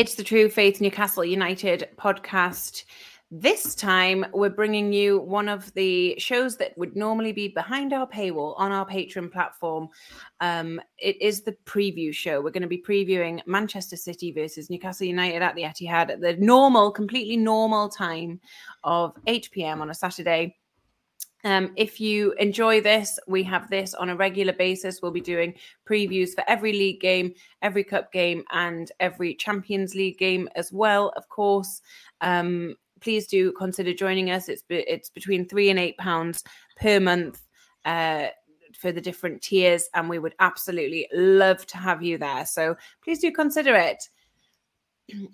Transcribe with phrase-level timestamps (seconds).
[0.00, 2.84] It's the True Faith Newcastle United podcast.
[3.30, 8.06] This time, we're bringing you one of the shows that would normally be behind our
[8.08, 9.90] paywall on our Patreon platform.
[10.40, 12.40] Um, it is the preview show.
[12.40, 16.34] We're going to be previewing Manchester City versus Newcastle United at the Etihad at the
[16.38, 18.40] normal, completely normal time
[18.84, 19.82] of 8 p.m.
[19.82, 20.56] on a Saturday.
[21.44, 25.00] Um, if you enjoy this, we have this on a regular basis.
[25.00, 25.54] We'll be doing
[25.88, 31.12] previews for every league game, every cup game, and every Champions League game as well,
[31.16, 31.80] of course.
[32.20, 34.48] Um, please do consider joining us.
[34.48, 36.44] It's it's between three and eight pounds
[36.76, 37.40] per month
[37.84, 38.28] uh,
[38.78, 42.44] for the different tiers, and we would absolutely love to have you there.
[42.46, 44.02] So please do consider it.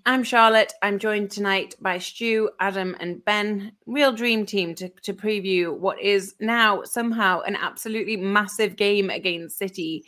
[0.04, 0.72] I'm Charlotte.
[0.82, 3.72] I'm joined tonight by Stu, Adam, and Ben.
[3.86, 9.58] Real dream team to, to preview what is now somehow an absolutely massive game against
[9.58, 10.04] City.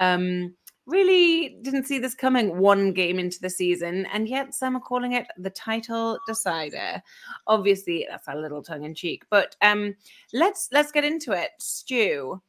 [0.00, 0.54] Um,
[0.86, 5.12] really didn't see this coming one game into the season, and yet some are calling
[5.12, 7.02] it the title decider.
[7.46, 9.94] Obviously, that's a little tongue in cheek, but um,
[10.32, 11.50] let's let's get into it.
[11.58, 12.40] Stu,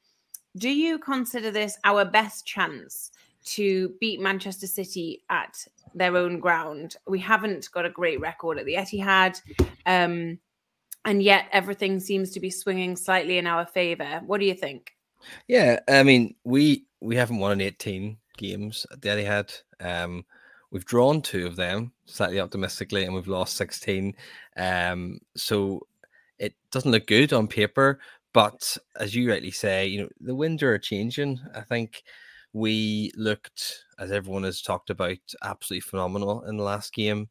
[0.58, 3.12] do you consider this our best chance
[3.46, 6.96] to beat Manchester City at their own ground?
[7.08, 9.42] We haven't got a great record at the Etihad.
[9.86, 10.40] Um,
[11.06, 14.22] and yet everything seems to be swinging slightly in our favor.
[14.26, 14.92] What do you think?
[15.48, 19.62] Yeah, I mean, we we haven't won in 18 games at the Etihad.
[19.80, 20.26] Um,
[20.72, 24.16] we've drawn two of them, slightly optimistically, and we've lost 16.
[24.58, 25.86] Um, so
[26.40, 28.00] it doesn't look good on paper,
[28.34, 31.40] but as you rightly say, you know, the winds are changing.
[31.54, 32.04] I think
[32.54, 37.30] we looked, as everyone has talked about, absolutely phenomenal in the last game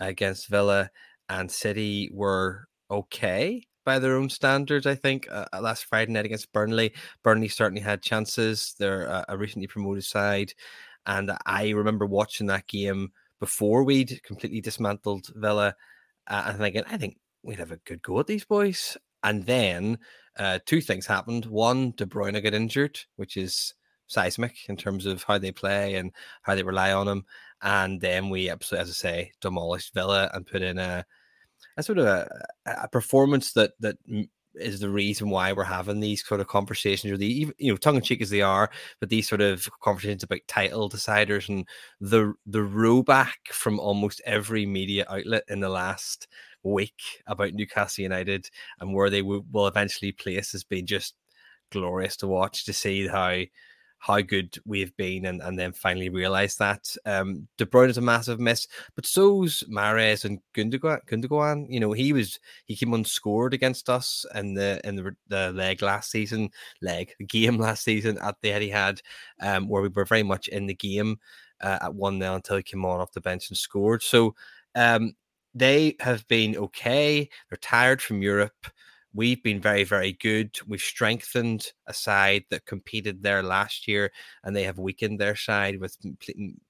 [0.00, 0.90] against Villa,
[1.28, 4.86] and City were okay by their own standards.
[4.86, 6.92] I think uh, uh, last Friday night against Burnley,
[7.22, 8.74] Burnley certainly had chances.
[8.78, 10.52] They're a, a recently promoted side,
[11.06, 15.74] and I remember watching that game before we'd completely dismantled Villa,
[16.26, 18.96] uh, and thinking, I think we'd have a good go at these boys.
[19.22, 19.98] And then
[20.38, 21.46] uh, two things happened.
[21.46, 23.74] One, De Bruyne got injured, which is
[24.06, 27.24] seismic in terms of how they play and how they rely on him.
[27.62, 31.04] And then we as I say, demolished Villa and put in a
[31.76, 32.28] a sort of a,
[32.66, 33.96] a performance that that
[34.54, 37.76] is the reason why we're having these sort of conversations, or the even you know
[37.76, 38.70] tongue in cheek as they are,
[39.00, 41.66] but these sort of conversations about title deciders and
[42.00, 46.28] the the rowback from almost every media outlet in the last
[46.62, 48.48] week about Newcastle United
[48.80, 51.14] and where they will eventually place has been just
[51.70, 53.42] glorious to watch to see how
[54.04, 56.94] how good we've been and, and then finally realize that.
[57.06, 61.00] Um, De Bruyne is a massive miss, but so's Mahrez and Gundogan.
[61.06, 65.52] Gundogan, you know, he was he came unscored against us in the in the, the
[65.52, 66.50] leg last season,
[66.82, 69.00] leg the game last season at the Etihad,
[69.40, 71.18] um, where we were very much in the game
[71.62, 74.02] uh, at one 0 until he came on off the bench and scored.
[74.02, 74.34] So
[74.74, 75.14] um,
[75.54, 77.30] they have been okay.
[77.48, 78.66] They're tired from Europe
[79.14, 80.58] we've been very, very good.
[80.66, 84.10] We've strengthened a side that competed there last year,
[84.42, 85.96] and they have weakened their side with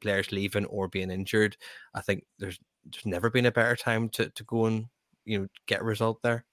[0.01, 1.57] players leaving or being injured.
[1.95, 4.87] I think there's there's never been a better time to to go and
[5.25, 6.45] you know get a result there.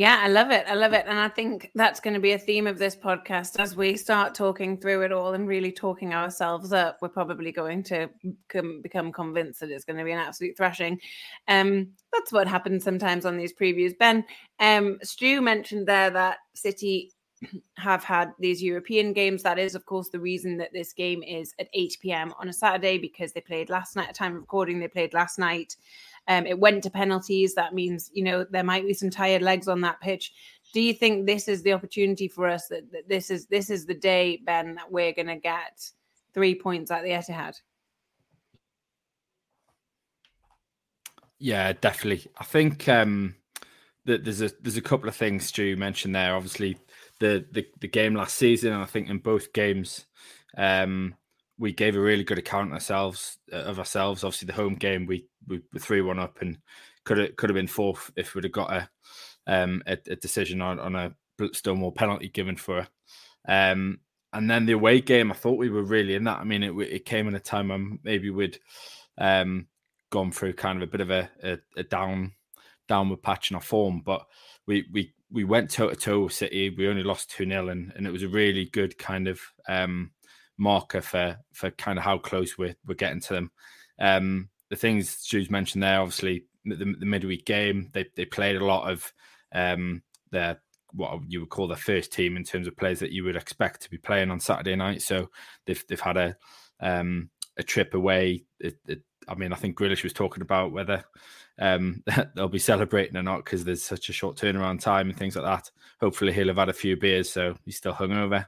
[0.00, 0.64] Yeah, I love it.
[0.66, 1.04] I love it.
[1.06, 4.34] And I think that's going to be a theme of this podcast as we start
[4.34, 6.96] talking through it all and really talking ourselves up.
[7.02, 8.08] We're probably going to
[8.48, 10.98] com- become convinced that it's going to be an absolute thrashing.
[11.48, 13.92] Um, that's what happens sometimes on these previews.
[13.98, 14.24] Ben,
[14.58, 17.12] um, Stu mentioned there that City
[17.76, 19.42] have had these European games.
[19.42, 22.34] That is, of course, the reason that this game is at 8 p.m.
[22.38, 24.08] on a Saturday because they played last night.
[24.08, 25.76] At time of recording, they played last night.
[26.28, 27.54] Um, it went to penalties.
[27.54, 30.32] That means you know there might be some tired legs on that pitch.
[30.72, 33.86] Do you think this is the opportunity for us that, that this is this is
[33.86, 35.82] the day, Ben, that we're going to get
[36.34, 37.56] three points at the Etihad?
[41.38, 42.30] Yeah, definitely.
[42.36, 43.34] I think um,
[44.04, 46.36] that there's a there's a couple of things Stu mentioned there.
[46.36, 46.76] Obviously,
[47.20, 50.06] the the, the game last season, and I think in both games,
[50.56, 51.14] um,
[51.58, 54.24] we gave a really good account ourselves uh, of ourselves.
[54.24, 56.58] Obviously, the home game we we were three one up and
[57.04, 58.88] could have could have been fourth if we'd have got a
[59.46, 61.14] um a, a decision on, on a
[61.52, 62.86] Stonewall penalty given for.
[63.46, 64.00] Um,
[64.32, 66.38] and then the away game, I thought we were really in that.
[66.38, 68.58] I mean, it, it came in a time when maybe we'd
[69.18, 69.66] um,
[70.10, 72.32] gone through kind of a bit of a, a, a down
[72.88, 74.26] downward patch in our form, but
[74.66, 76.70] we we we went toe to toe with City.
[76.70, 80.10] We only lost two 0 and, and it was a really good kind of um,
[80.58, 83.50] marker for for kind of how close we're we're getting to them.
[83.98, 88.64] Um, the things Stu's mentioned there, obviously the, the midweek game, they they played a
[88.64, 89.12] lot of
[89.52, 90.60] um, their
[90.92, 93.82] what you would call their first team in terms of players that you would expect
[93.82, 95.02] to be playing on Saturday night.
[95.02, 95.30] So
[95.66, 96.36] they've they've had a
[96.80, 98.44] um, a trip away.
[99.28, 101.04] I mean, I think Grealish was talking about whether
[101.58, 102.02] um,
[102.34, 105.44] they'll be celebrating or not because there's such a short turnaround time and things like
[105.44, 105.70] that.
[106.00, 108.46] Hopefully, he'll have had a few beers, so he's still hungover.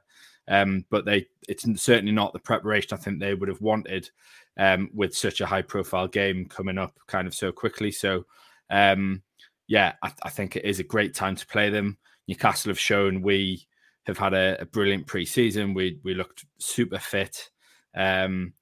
[0.49, 4.11] Um, but they, it's certainly not the preparation I think they would have wanted
[4.57, 7.91] um, with such a high profile game coming up kind of so quickly.
[7.91, 8.27] So,
[8.71, 9.23] um,
[9.69, 11.97] yeah, I, I, think it is a great time to play them.
[12.27, 13.67] Newcastle have shown we
[14.05, 15.75] have had a, a brilliant pre-season.
[15.75, 17.51] We we looked super fit.
[17.95, 18.55] Um,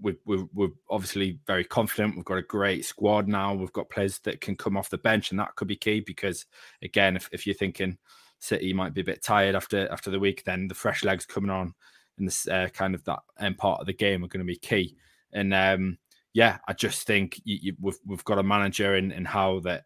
[0.00, 2.16] we, we, we're obviously very confident.
[2.16, 3.54] We've got a great squad now.
[3.54, 6.46] We've got players that can come off the bench, and that could be key because,
[6.82, 7.98] again, if, if you're thinking
[8.40, 11.50] City might be a bit tired after after the week, then the fresh legs coming
[11.50, 11.74] on
[12.18, 14.56] in this uh, kind of that end part of the game are going to be
[14.56, 14.96] key.
[15.32, 15.98] And um,
[16.32, 19.84] yeah, I just think you, you, we've we've got a manager in in Howe that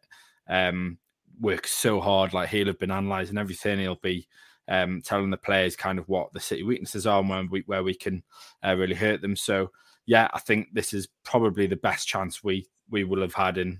[0.48, 0.98] um,
[1.40, 2.32] works so hard.
[2.32, 3.78] Like he'll have been analysing everything.
[3.78, 4.26] He'll be
[4.66, 7.84] um, telling the players kind of what the City weaknesses are and where we where
[7.84, 8.22] we can
[8.66, 9.36] uh, really hurt them.
[9.36, 9.70] So
[10.08, 13.78] yeah, I think this is probably the best chance we we will have had in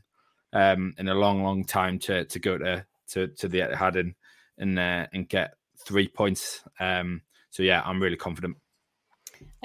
[0.53, 4.15] um, in a long, long time to to go to to to the Etihad and
[4.59, 5.55] and uh, and get
[5.87, 6.63] three points.
[6.79, 8.59] Um, so yeah, I'm really confident.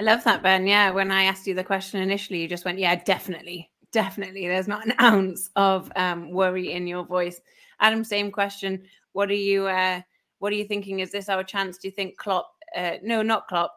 [0.00, 0.66] I love that, Ben.
[0.66, 4.66] Yeah, when I asked you the question initially, you just went, "Yeah, definitely, definitely." There's
[4.66, 7.42] not an ounce of um, worry in your voice.
[7.78, 8.84] Adam, same question.
[9.12, 9.66] What are you?
[9.66, 10.00] Uh,
[10.38, 11.00] what are you thinking?
[11.00, 11.76] Is this our chance?
[11.76, 12.50] Do you think Klopp?
[12.74, 13.74] Uh, no, not Klopp.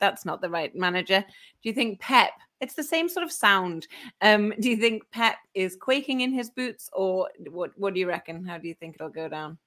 [0.00, 1.20] That's not the right manager.
[1.20, 2.30] Do you think Pep?
[2.60, 3.86] It's the same sort of sound.
[4.20, 7.72] Um, do you think Pep is quaking in his boots, or what?
[7.76, 8.44] What do you reckon?
[8.44, 9.58] How do you think it'll go down?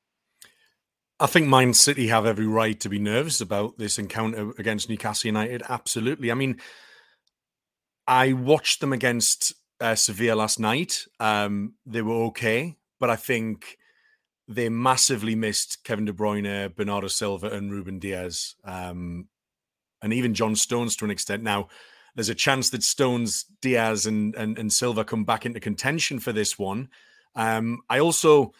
[1.19, 5.27] I think Man City have every right to be nervous about this encounter against Newcastle
[5.27, 5.63] United.
[5.67, 6.31] Absolutely.
[6.31, 6.57] I mean,
[8.05, 11.05] I watched them against uh, Sevilla last night.
[11.19, 13.77] Um, they were okay, but I think
[14.47, 18.55] they massively missed Kevin De Bruyne, Bernardo Silva, and Ruben Dias.
[18.63, 19.27] Um,
[20.01, 21.43] and even John Stones to an extent.
[21.43, 21.69] Now,
[22.15, 26.31] there's a chance that Stones, Dias, and and, and Silva come back into contention for
[26.31, 26.89] this one.
[27.35, 28.53] Um, I also,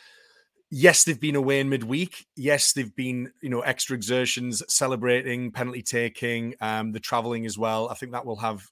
[0.69, 2.27] yes, they've been away in midweek.
[2.35, 7.89] Yes, they've been you know extra exertions, celebrating, penalty taking, um, the traveling as well.
[7.89, 8.69] I think that will have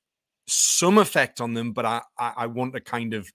[0.48, 3.32] some effect on them, but I, I, I want to kind of,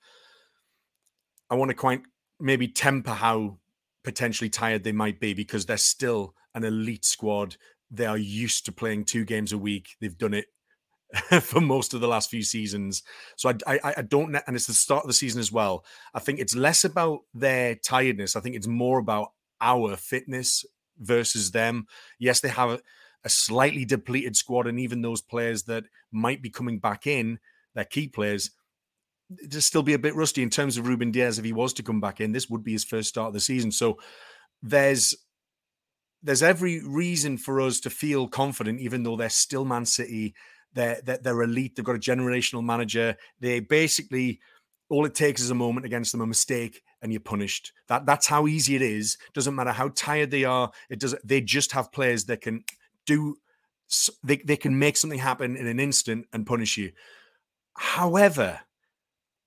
[1.51, 2.03] I want to quite
[2.39, 3.59] maybe temper how
[4.05, 7.57] potentially tired they might be because they're still an elite squad
[7.91, 9.97] they are used to playing two games a week.
[10.01, 10.47] They've done it
[11.43, 13.03] for most of the last few seasons.
[13.37, 15.85] So I, I, I don't, and it's the start of the season as well.
[16.15, 18.37] I think it's less about their tiredness.
[18.37, 20.65] I think it's more about our fitness
[20.99, 21.87] versus them.
[22.19, 22.81] Yes, they have a,
[23.25, 27.39] a slightly depleted squad, and even those players that might be coming back in,
[27.75, 28.51] their key players,
[29.49, 31.83] just still be a bit rusty in terms of Ruben Dias If he was to
[31.83, 33.71] come back in, this would be his first start of the season.
[33.71, 33.99] So
[34.63, 35.15] there's
[36.23, 40.35] there's every reason for us to feel confident, even though they're still Man City.
[40.73, 41.75] They're, they're, they're elite.
[41.75, 43.17] They've got a generational manager.
[43.41, 44.41] They basically
[44.91, 47.73] all it takes is a moment against them, a mistake, and you're punished.
[47.89, 49.17] That that's how easy it is.
[49.33, 50.71] Doesn't matter how tired they are.
[50.91, 51.15] It does.
[51.25, 52.65] They just have players that can
[53.07, 53.37] do.
[54.23, 56.93] They they can make something happen in an instant and punish you.
[57.77, 58.61] However,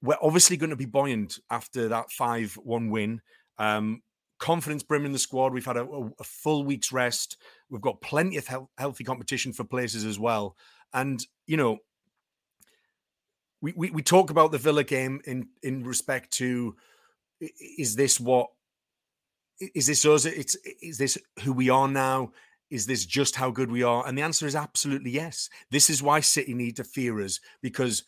[0.02, 3.22] we're obviously going to be buoyant after that five one win.
[3.58, 4.02] Um,
[4.44, 5.54] confidence brimming in the squad.
[5.54, 5.88] We've had a,
[6.20, 7.38] a full week's rest.
[7.70, 10.58] We've got plenty of he- healthy competition for places as well.
[10.94, 11.78] And, you know,
[13.62, 16.76] we, we, we talk about the Villa game in, in respect to
[17.40, 18.50] is this what
[19.74, 20.26] is this us?
[20.26, 22.34] It's is this who we are now?
[22.70, 24.06] Is this just how good we are?
[24.06, 25.50] And the answer is absolutely yes.
[25.72, 28.04] This is why City need to fear us because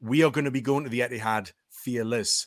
[0.00, 2.46] we are going to be going to the Etihad fearless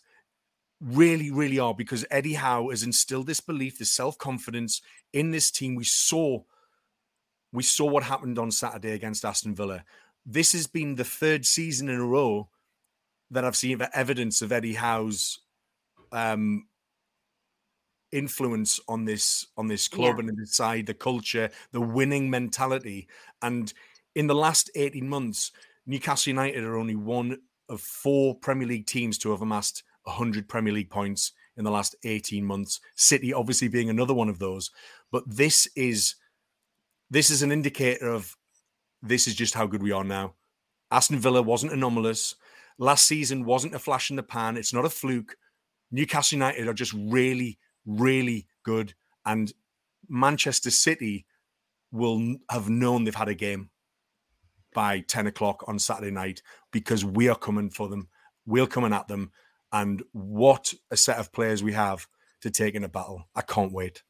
[0.81, 4.81] really, really are because Eddie Howe has instilled this belief, this self confidence
[5.13, 5.75] in this team.
[5.75, 6.41] We saw,
[7.53, 9.83] we saw what happened on Saturday against Aston Villa.
[10.25, 12.49] This has been the third season in a row
[13.29, 15.39] that I've seen the evidence of Eddie Howe's
[16.11, 16.67] um,
[18.11, 20.25] influence on this on this club Yeah.
[20.27, 23.07] and inside the culture, the winning mentality.
[23.41, 23.71] And
[24.15, 25.51] in the last 18 months,
[25.85, 27.37] Newcastle United are only one
[27.69, 31.95] of four Premier League teams to have amassed 100 Premier League points in the last
[32.03, 32.79] 18 months.
[32.95, 34.71] City obviously being another one of those.
[35.11, 36.15] But this is
[37.09, 38.35] this is an indicator of
[39.01, 40.35] this is just how good we are now.
[40.91, 42.35] Aston Villa wasn't anomalous.
[42.77, 44.57] Last season wasn't a flash in the pan.
[44.57, 45.35] It's not a fluke.
[45.91, 48.93] Newcastle United are just really, really good.
[49.25, 49.51] And
[50.07, 51.25] Manchester City
[51.91, 53.69] will have known they've had a game
[54.73, 56.41] by 10 o'clock on Saturday night
[56.71, 58.07] because we are coming for them.
[58.45, 59.31] We're coming at them.
[59.71, 62.07] And what a set of players we have
[62.41, 63.27] to take in a battle.
[63.35, 64.03] I can't wait.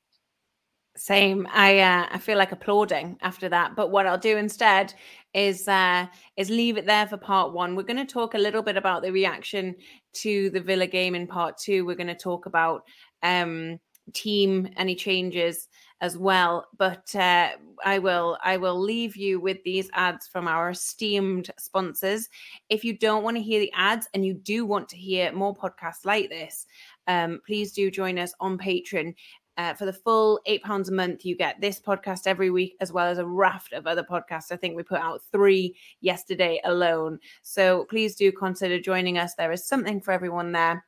[0.98, 1.48] Same.
[1.52, 3.78] I uh, I feel like applauding after that.
[3.78, 4.94] But what I'll do instead
[5.34, 7.76] is uh, is leave it there for part one.
[7.76, 9.76] We're going to talk a little bit about the reaction
[10.16, 11.86] to the Villa game in part two.
[11.86, 12.84] We're going to talk about
[13.24, 13.80] um,
[14.14, 15.68] team any changes
[16.02, 16.68] as well.
[16.78, 17.52] But uh,
[17.86, 22.28] I will I will leave you with these ads from our esteemed sponsors.
[22.70, 25.56] If you don't want to hear the ads and you do want to hear more
[25.56, 26.66] podcasts like this,
[27.08, 29.14] um, please do join us on Patreon.
[29.58, 32.92] Uh, for the full eight pounds a month, you get this podcast every week, as
[32.92, 34.52] well as a raft of other podcasts.
[34.52, 37.20] I think we put out three yesterday alone.
[37.44, 39.36] So please do consider joining us.
[39.36, 40.86] There is something for everyone there.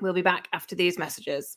[0.00, 1.56] We'll be back after these messages.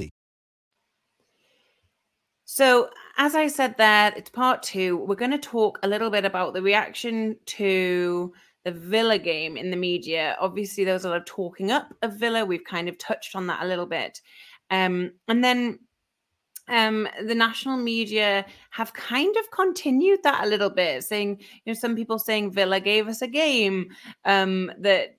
[2.53, 4.97] So, as I said there, it's part two.
[4.97, 8.33] We're going to talk a little bit about the reaction to
[8.65, 10.35] the Villa game in the media.
[10.37, 12.43] Obviously, there was a lot of talking up of Villa.
[12.43, 14.19] We've kind of touched on that a little bit.
[14.69, 15.79] Um, and then
[16.67, 21.73] um, the national media have kind of continued that a little bit, saying, you know,
[21.73, 23.91] some people saying Villa gave us a game
[24.25, 25.15] um, that,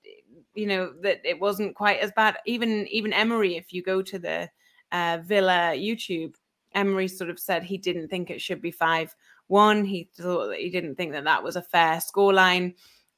[0.53, 2.37] you know, that it wasn't quite as bad.
[2.45, 4.47] Even even Emery, if you go to the
[4.91, 6.35] uh, Villa YouTube,
[6.75, 9.15] Emery sort of said he didn't think it should be five
[9.47, 9.85] one.
[9.85, 12.73] He thought that he didn't think that that was a fair scoreline.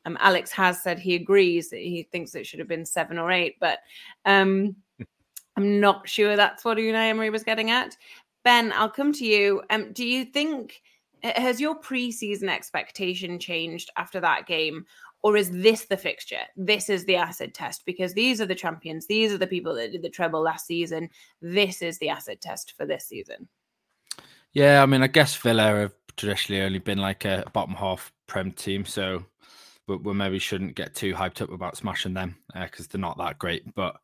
[0.06, 3.32] Um, Alex has said he agrees that he thinks it should have been seven or
[3.32, 3.80] eight, but
[4.26, 4.76] um,
[5.58, 7.98] I'm not sure that's what Unai Emery was getting at.
[8.44, 9.64] Ben, I'll come to you.
[9.72, 10.82] Um, do you think
[11.24, 14.86] has your preseason expectation changed after that game,
[15.24, 16.42] or is this the fixture?
[16.56, 19.08] This is the acid test because these are the champions.
[19.08, 21.10] These are the people that did the treble last season.
[21.42, 23.48] This is the acid test for this season.
[24.54, 28.52] Yeah, I mean, I guess Villa have traditionally only been like a bottom half Prem
[28.52, 29.26] team, so
[29.88, 33.40] we, we maybe shouldn't get too hyped up about smashing them because they're not that
[33.40, 33.74] great.
[33.76, 33.98] But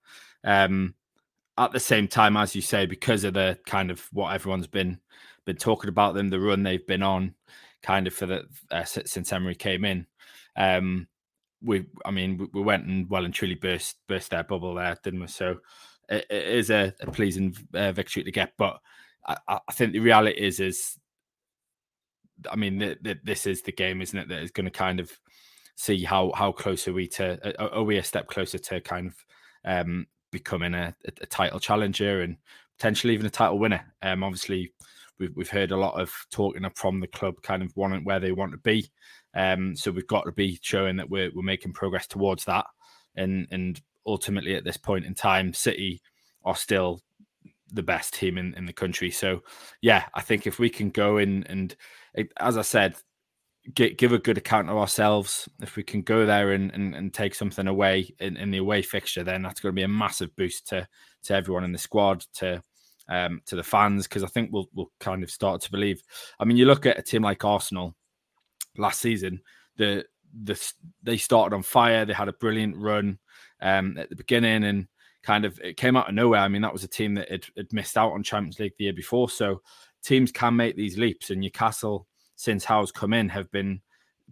[0.43, 0.95] um,
[1.57, 4.99] at the same time, as you say, because of the kind of what everyone's been
[5.45, 7.33] been talking about them, the run they've been on,
[7.81, 10.05] kind of for the uh, since Emery came in,
[10.55, 11.07] um,
[11.61, 14.97] we, I mean, we, we went and well and truly burst burst their bubble there,
[15.03, 15.27] didn't we?
[15.27, 15.57] So
[16.09, 18.79] it, it is a, a pleasing uh, victory to get, but
[19.27, 20.97] I, I think the reality is is
[22.49, 24.29] I mean th- th- this is the game, isn't it?
[24.29, 25.11] That is going to kind of
[25.75, 29.07] see how how close are we to are, are we a step closer to kind
[29.07, 29.15] of
[29.63, 32.37] um, becoming a, a title challenger and
[32.77, 33.85] potentially even a title winner.
[34.01, 34.73] Um, obviously,
[35.19, 38.31] we've we've heard a lot of talking from the club, kind of wanting where they
[38.31, 38.89] want to be.
[39.33, 42.65] Um, so we've got to be showing that we're we're making progress towards that,
[43.15, 46.01] and and ultimately at this point in time, City
[46.43, 47.01] are still
[47.73, 49.11] the best team in, in the country.
[49.11, 49.43] So
[49.81, 51.75] yeah, I think if we can go in and
[52.37, 52.95] as I said,
[53.73, 55.47] get, give a good account of ourselves.
[55.61, 58.81] If we can go there and, and, and take something away in, in the away
[58.81, 60.87] fixture, then that's going to be a massive boost to
[61.23, 62.63] to everyone in the squad, to
[63.09, 66.01] um, to the fans, because I think we'll we'll kind of start to believe.
[66.39, 67.95] I mean, you look at a team like Arsenal
[68.77, 69.41] last season,
[69.77, 70.05] the
[70.43, 70.73] the
[71.03, 72.05] they started on fire.
[72.05, 73.19] They had a brilliant run
[73.61, 74.87] um, at the beginning, and
[75.23, 76.41] kind of it came out of nowhere.
[76.41, 78.85] I mean, that was a team that had, had missed out on Champions League the
[78.85, 79.61] year before, so
[80.03, 81.29] teams can make these leaps.
[81.29, 83.81] And Newcastle since Howe's come in have been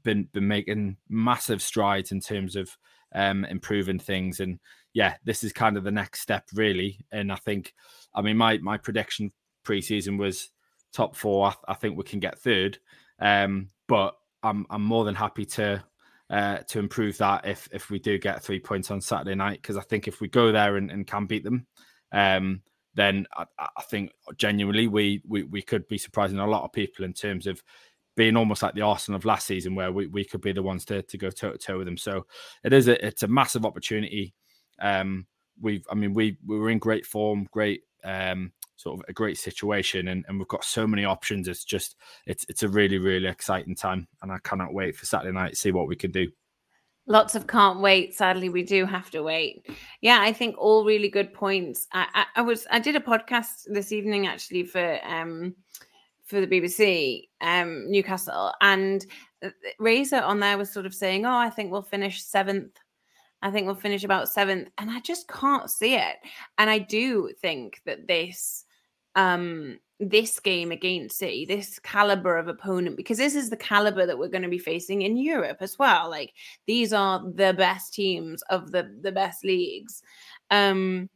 [0.03, 2.75] been been making massive strides in terms of
[3.13, 4.39] um, improving things.
[4.39, 4.59] And
[4.93, 7.05] yeah, this is kind of the next step, really.
[7.11, 7.73] And I think,
[8.13, 9.31] I mean, my my prediction
[9.65, 10.49] preseason was
[10.93, 11.47] top four.
[11.47, 12.79] I, I think we can get third,
[13.19, 15.83] um, but I'm I'm more than happy to
[16.29, 19.77] uh, to improve that if if we do get three points on Saturday night because
[19.77, 21.65] I think if we go there and, and can beat them,
[22.11, 22.61] um,
[22.95, 27.05] then I, I, think genuinely we, we we could be surprising a lot of people
[27.05, 27.63] in terms of
[28.15, 30.85] being almost like the Arsenal of last season, where we, we could be the ones
[30.85, 31.97] to, to go toe to toe with them.
[31.97, 32.25] So
[32.63, 34.33] it is a it's a massive opportunity.
[34.79, 35.25] Um,
[35.61, 39.37] we've I mean we we were in great form, great um, sort of a great
[39.37, 41.47] situation, and, and we've got so many options.
[41.47, 45.33] It's just it's it's a really really exciting time, and I cannot wait for Saturday
[45.33, 46.27] night to see what we can do.
[47.05, 48.15] Lots of can't wait.
[48.15, 49.67] Sadly, we do have to wait.
[50.01, 51.87] Yeah, I think all really good points.
[51.91, 55.55] I, I, I was I did a podcast this evening actually for um
[56.23, 59.03] for the BBC, um, Newcastle, and
[59.79, 62.77] Razor on there was sort of saying, "Oh, I think we'll finish seventh.
[63.41, 64.69] I think we'll finish about seventh.
[64.77, 66.17] and I just can't see it.
[66.57, 68.65] And I do think that this,
[69.15, 74.17] um, this game against City, this caliber of opponent, because this is the caliber that
[74.17, 76.09] we're going to be facing in Europe as well.
[76.09, 76.33] Like
[76.67, 80.01] these are the best teams of the the best leagues.
[80.51, 81.09] Um,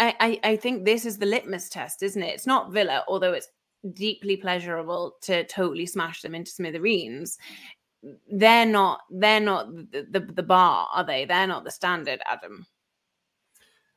[0.00, 2.34] I, I, I think this is the litmus test, isn't it?
[2.34, 3.48] It's not Villa, although it's
[3.94, 7.38] deeply pleasurable to totally smash them into smithereens
[8.30, 12.66] they're not they're not the, the, the bar are they they're not the standard adam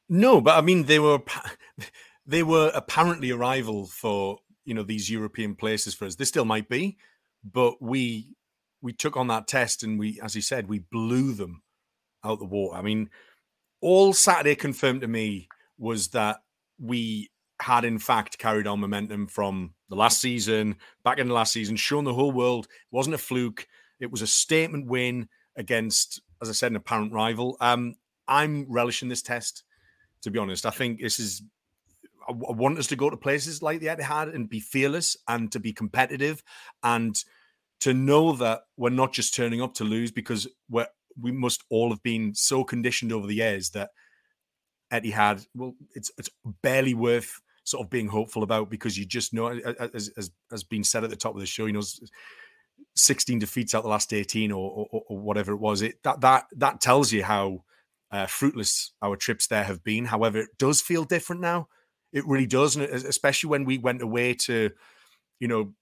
[0.09, 1.19] no but i mean they were
[2.31, 6.45] they were apparently a rival for you know these european places for us they still
[6.45, 6.97] might be
[7.43, 8.35] but we
[8.81, 11.61] we took on that test and we as he said we blew them
[12.23, 13.09] out the water i mean
[13.81, 16.37] all saturday confirmed to me was that
[16.79, 17.29] we
[17.61, 21.75] had in fact carried on momentum from the last season, back in the last season,
[21.75, 23.67] shown the whole world it wasn't a fluke.
[23.99, 27.57] It was a statement win against, as I said, an apparent rival.
[27.61, 27.95] Um,
[28.27, 29.63] I'm relishing this test,
[30.23, 30.65] to be honest.
[30.65, 31.43] I think this is.
[32.27, 35.59] I want us to go to places like the Etihad and be fearless and to
[35.59, 36.43] be competitive
[36.83, 37.15] and
[37.81, 40.87] to know that we're not just turning up to lose because we're
[41.19, 43.89] we must all have been so conditioned over the years that
[44.91, 46.29] Etihad, well, it's it's
[46.61, 50.83] barely worth sort of being hopeful about because you just know, as, as has been
[50.83, 51.83] said at the top of the show, you know,
[52.95, 55.81] 16 defeats out the last 18 or, or, or whatever it was.
[55.81, 57.63] It that that that tells you how
[58.11, 60.05] uh, fruitless our trips there have been.
[60.05, 61.67] However, it does feel different now.
[62.13, 64.71] It really does, and especially when we went away to,
[65.39, 65.73] you know,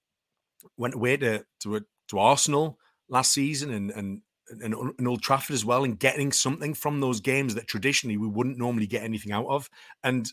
[0.76, 4.22] went away to to uh, to Arsenal last season and and
[4.62, 8.28] and, and Old Trafford as well, and getting something from those games that traditionally we
[8.28, 9.68] wouldn't normally get anything out of,
[10.02, 10.32] and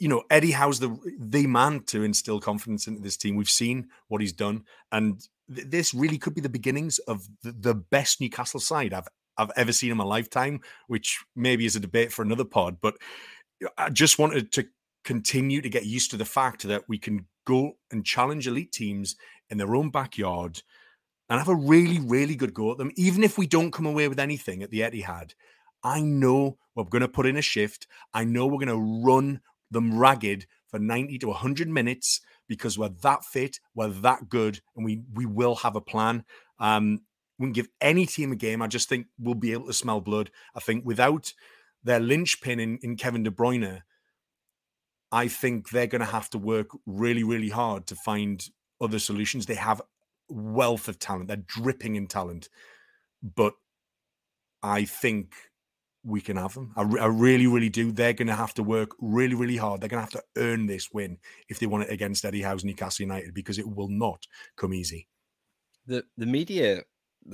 [0.00, 3.36] you know, Eddie Howe's the the man to instill confidence into this team.
[3.36, 5.20] We've seen what he's done, and
[5.54, 9.52] th- this really could be the beginnings of the, the, best Newcastle side I've I've
[9.56, 10.60] ever seen in my lifetime.
[10.86, 12.96] Which maybe is a debate for another pod, but
[13.76, 14.66] I just wanted to
[15.04, 19.16] continue to get used to the fact that we can go and challenge elite teams
[19.50, 20.62] in their own backyard
[21.28, 24.08] and have a really, really good go at them, even if we don't come away
[24.08, 25.32] with anything at the Etihad.
[25.82, 27.86] I know we're going to put in a shift.
[28.12, 29.40] I know we're going to run
[29.70, 34.84] them ragged for 90 to 100 minutes because we're that fit, we're that good, and
[34.84, 36.24] we we will have a plan.
[36.58, 37.02] Um,
[37.38, 38.62] we can give any team a game.
[38.62, 40.30] I just think we'll be able to smell blood.
[40.54, 41.32] I think without
[41.84, 43.82] their linchpin in, in Kevin De Bruyne,
[45.10, 48.44] I think they're going to have to work really, really hard to find
[48.80, 49.46] other solutions.
[49.46, 49.80] They have
[50.28, 51.28] wealth of talent.
[51.28, 52.48] They're dripping in talent,
[53.22, 53.54] but
[54.62, 55.34] I think
[56.04, 56.72] we can have them.
[56.76, 57.90] I, I really, really do.
[57.92, 59.80] They're going to have to work really, really hard.
[59.80, 62.64] They're going to have to earn this win if they want it against Eddie Howe's
[62.64, 65.08] Newcastle United because it will not come easy.
[65.86, 66.82] The the media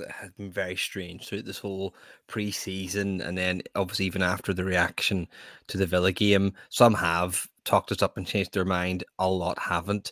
[0.09, 1.95] has been very strange throughout this whole
[2.27, 5.27] pre-season and then obviously even after the reaction
[5.67, 6.53] to the Villa game.
[6.69, 9.03] Some have talked us up and changed their mind.
[9.19, 10.11] A lot haven't.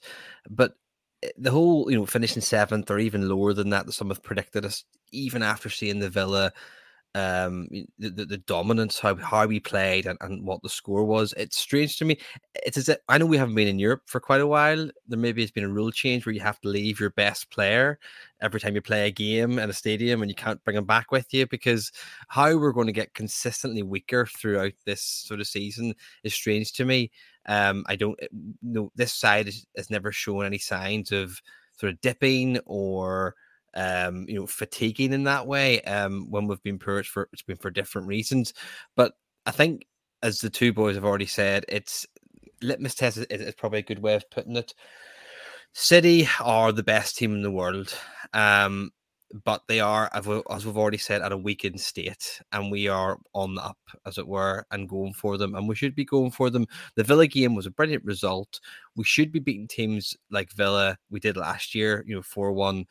[0.49, 0.75] But
[1.23, 4.23] eh, the whole you know finishing seventh or even lower than that that some have
[4.23, 6.51] predicted us even after seeing the Villa
[7.15, 7.67] um
[7.99, 11.33] the, the, dominance how how we played and, and what the score was.
[11.37, 12.17] It's strange to me
[12.55, 14.89] it's as if, i know we haven't been in europe for quite a while.
[15.07, 17.99] There maybe has been a rule change where you have to leave your best player
[18.41, 21.11] every time you play a game in a stadium and you can't bring them back
[21.11, 21.91] with you because
[22.29, 26.85] how we're going to get consistently weaker throughout this sort of season is strange to
[26.85, 27.11] me.
[27.45, 28.19] Um i don't
[28.63, 31.39] know this side has never shown any signs of
[31.77, 33.35] sort of dipping or
[33.75, 37.03] um, you know, fatiguing in that way um, when we've been poor.
[37.03, 38.53] For it's been for different reasons,
[38.95, 39.13] but
[39.45, 39.85] I think
[40.21, 42.07] as the two boys have already said, it's
[42.61, 44.73] litmus test is, is probably a good way of putting it.
[45.73, 47.97] City are the best team in the world,
[48.33, 48.91] um,
[49.43, 50.27] but they are, as
[50.65, 54.27] we've already said, at a weakened state, and we are on the up, as it
[54.27, 56.67] were, and going for them, and we should be going for them.
[56.95, 58.59] The Villa game was a brilliant result.
[58.95, 62.85] We should be beating teams like Villa we did last year, you know, four one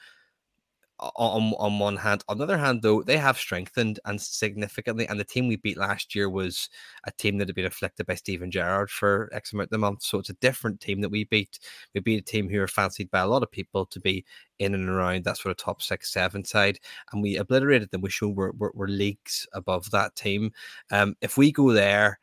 [1.16, 2.24] on on one hand.
[2.28, 5.06] On the other hand, though, they have strengthened and significantly.
[5.06, 6.68] And the team we beat last year was
[7.04, 10.06] a team that had been afflicted by Steven Gerrard for X amount of months.
[10.06, 11.58] So it's a different team that we beat.
[11.94, 14.24] We beat a team who are fancied by a lot of people to be
[14.58, 16.78] in and around that sort of top six, seven side,
[17.12, 18.00] and we obliterated them.
[18.00, 20.52] We showed we're, we're, we're leagues above that team.
[20.90, 22.20] Um, if we go there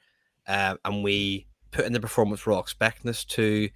[0.47, 3.69] uh, and we put in the performance we're all expecting us to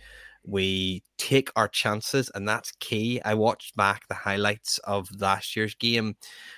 [0.45, 3.21] we take our chances, and that's key.
[3.23, 6.15] I watched back the highlights of last year's game,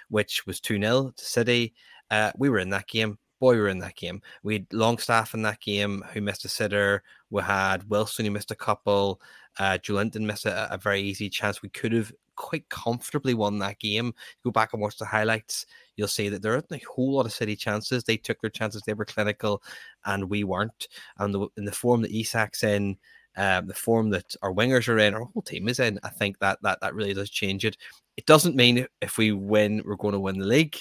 [0.10, 1.74] which was 2 0 to City.
[2.10, 3.18] Uh, we were in that game.
[3.40, 4.22] Boy, we were in that game.
[4.44, 7.04] We had Longstaff in that game who missed a sitter.
[7.30, 9.22] We had Wilson who missed a couple.
[9.60, 11.62] Uh, Joelinton missed a, a very easy chance.
[11.62, 14.14] We could have quite comfortably won that game.
[14.44, 15.66] Go back and watch the highlights.
[15.96, 18.04] You'll see that there aren't a whole lot of City chances.
[18.04, 18.82] They took their chances.
[18.82, 19.64] They were clinical,
[20.06, 20.88] and we weren't.
[21.18, 22.98] And the, in the form that Isak's in,
[23.38, 26.40] um, the form that our wingers are in, our whole team is in, I think
[26.40, 27.78] that that that really does change it.
[28.18, 30.78] It doesn't mean if we win, we're going to win the league.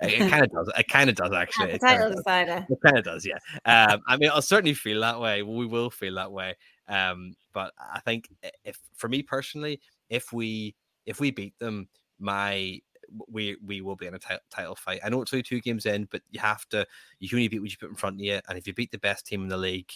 [0.00, 0.72] It kind of does.
[0.76, 1.72] It kind of does actually.
[1.72, 2.66] It title decider.
[2.68, 3.38] It kind of does, yeah.
[3.64, 5.42] Um, I mean, I'll certainly feel that way.
[5.42, 6.56] We will feel that way.
[6.88, 8.28] Um, but I think
[8.64, 9.80] if for me personally,
[10.10, 10.74] if we
[11.06, 12.80] if we beat them, my
[13.28, 15.00] we we will be in a t- title fight.
[15.04, 16.86] I know it's only two games in, but you have to
[17.20, 18.90] you can only beat what you put in front of you, and if you beat
[18.90, 19.92] the best team in the league,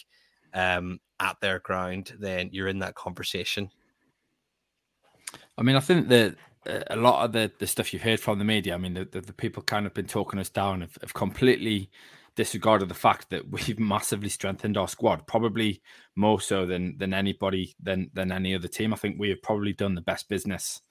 [0.53, 3.69] um, at their ground, then you're in that conversation.
[5.57, 6.35] I mean, I think that
[6.65, 9.05] uh, a lot of the, the stuff you've heard from the media, I mean, the,
[9.05, 11.89] the, the people kind of been talking us down have, have, completely
[12.35, 15.81] disregarded the fact that we've massively strengthened our squad, probably
[16.15, 18.93] more so than than anybody than than any other team.
[18.93, 20.81] I think we have probably done the best business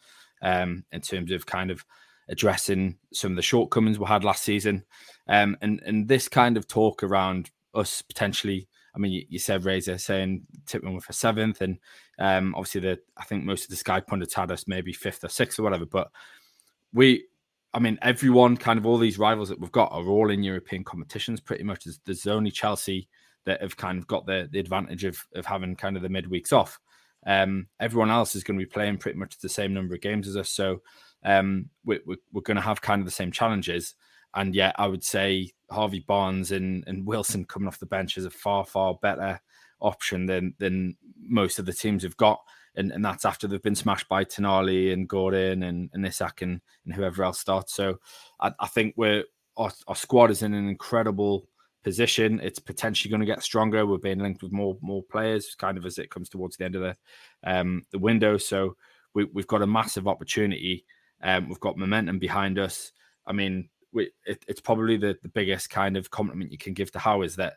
[0.42, 1.85] um, in terms of kind of
[2.31, 4.85] addressing some of the shortcomings we had last season,
[5.29, 8.68] um, and and this kind of talk around us potentially
[8.99, 11.79] I mean, you, you said Razor saying Tipman with a seventh, and
[12.19, 15.29] um, obviously the I think most of the Sky pundits had us maybe fifth or
[15.29, 15.87] sixth or whatever.
[15.87, 16.11] But
[16.93, 17.27] we,
[17.73, 20.83] I mean, everyone kind of all these rivals that we've got are all in European
[20.83, 21.85] competitions pretty much.
[21.85, 23.09] There's, there's only Chelsea
[23.45, 26.53] that have kind of got the, the advantage of of having kind of the midweeks
[26.53, 26.81] off.
[27.25, 30.27] Um, everyone else is going to be playing pretty much the same number of games
[30.27, 30.83] as us, so
[31.25, 33.95] um, we, we, we're going to have kind of the same challenges.
[34.35, 38.24] And yet, I would say Harvey Barnes and, and Wilson coming off the bench is
[38.24, 39.40] a far, far better
[39.81, 42.40] option than than most of the teams have got.
[42.74, 46.61] And, and that's after they've been smashed by Tonali and Gordon and, and Isak and,
[46.85, 47.74] and whoever else starts.
[47.74, 47.98] So
[48.40, 49.24] I, I think we're
[49.57, 51.48] our, our, squad is in an incredible
[51.83, 52.38] position.
[52.40, 53.85] It's potentially going to get stronger.
[53.85, 56.76] We're being linked with more more players, kind of as it comes towards the end
[56.76, 56.96] of the
[57.44, 58.37] um, the window.
[58.37, 58.76] So
[59.14, 60.85] we, have got a massive opportunity.
[61.22, 62.92] Um, we've got momentum behind us.
[63.26, 66.92] I mean, we, it, it's probably the, the biggest kind of compliment you can give
[66.92, 67.55] to Howe is that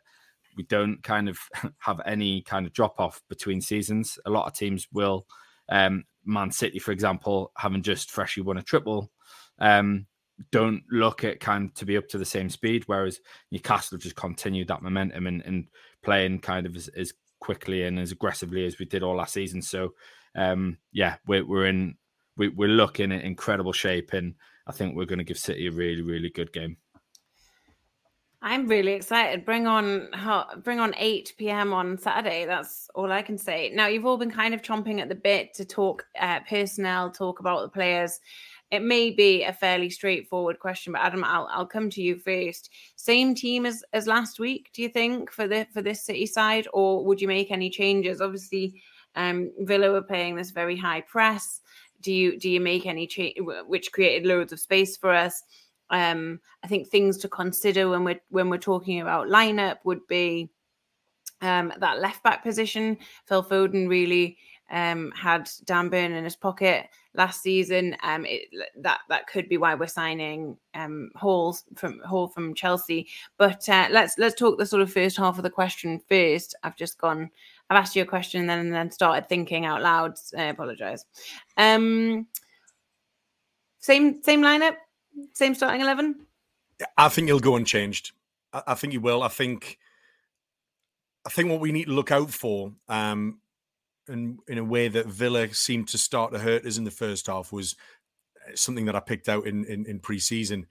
[0.58, 1.40] we don't kind of
[1.80, 4.18] have any kind of drop off between seasons.
[4.26, 5.26] A lot of teams will,
[5.70, 9.12] um, Man City, for example, having just freshly won a triple,
[9.60, 10.08] um,
[10.52, 12.84] don't look at kind of to be up to the same speed.
[12.88, 13.20] Whereas
[13.52, 15.68] Newcastle have just continued that momentum and, and
[16.04, 19.64] playing kind of as, as, quickly and as aggressively as we did all last season.
[19.64, 19.96] So,
[20.36, 21.96] um, yeah, we're, we're in,
[22.38, 24.36] we, we're looking at incredible shape and
[24.72, 26.78] I think we're going to give City a really, really good game.
[28.42, 29.44] I'm really excited.
[29.44, 30.08] Bring on
[30.64, 31.74] bring on 8 p.m.
[31.74, 32.46] on Saturday.
[32.46, 33.70] That's all I can say.
[33.74, 37.42] Now you've all been kind of chomping at the bit to talk uh, personnel, talk
[37.42, 38.22] about the players.
[38.72, 42.70] It may be a fairly straightforward question, but Adam, I'll I'll come to you first.
[42.96, 46.66] Same team as as last week, do you think for the for this City side,
[46.72, 48.22] or would you make any changes?
[48.22, 48.82] Obviously,
[49.16, 51.60] um, Villa were playing this very high press
[52.02, 53.38] do you do you make any change
[53.68, 55.44] which created loads of space for us
[55.90, 60.50] um i think things to consider when we're when we're talking about lineup would be
[61.42, 64.38] um that left back position phil foden really
[64.72, 67.96] um, had Dan Burn in his pocket last season.
[68.04, 68.44] Um, it,
[68.78, 73.08] that that could be why we're signing um, Hall from Hall from Chelsea.
[73.38, 76.56] But uh, let's let's talk the sort of first half of the question first.
[76.64, 77.30] I've just gone.
[77.72, 80.16] I've asked you a question and then and then started thinking out loud.
[80.38, 81.06] I apologize.
[81.56, 82.28] Um,
[83.80, 84.76] same same lineup,
[85.34, 86.28] same starting eleven.
[86.98, 88.12] I think he'll go unchanged.
[88.52, 89.24] I, I think he will.
[89.24, 89.78] I think.
[91.26, 93.40] I think what we need to look out for, um,
[94.10, 97.28] and in a way that Villa seemed to start to hurt us in the first
[97.28, 97.78] half, was
[98.36, 100.68] uh, something that I picked out in in, in pre-season.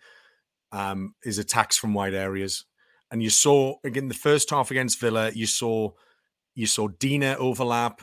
[0.70, 2.66] Um, is attacks from wide areas,
[3.10, 5.30] and you saw again the first half against Villa.
[5.30, 5.92] You saw
[6.54, 8.02] you saw Digne overlap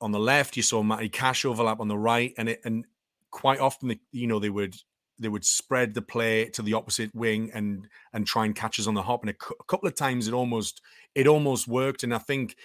[0.00, 0.56] on the left.
[0.56, 2.84] You saw Matty Cash overlap on the right, and it and
[3.30, 4.76] quite often, you know, they would
[5.18, 8.86] they would spread the play to the opposite wing and and try and catch us
[8.86, 9.22] on the hop.
[9.22, 10.80] And a, cu- a couple of times it almost
[11.14, 12.02] it almost worked.
[12.02, 12.56] And I think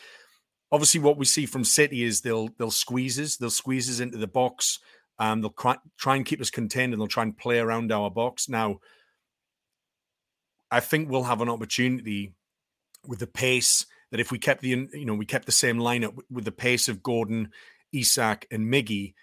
[0.71, 4.17] obviously what we see from City is they'll they'll squeeze us, they'll squeeze us into
[4.17, 4.79] the box.
[5.19, 8.49] Um, they'll try and keep us contained and they'll try and play around our box.
[8.49, 8.79] Now,
[10.71, 12.33] I think we'll have an opportunity
[13.07, 16.15] with the pace that if we kept the you know we kept the same lineup
[16.29, 17.49] with the pace of Gordon,
[17.91, 19.15] Isak, and Miggy,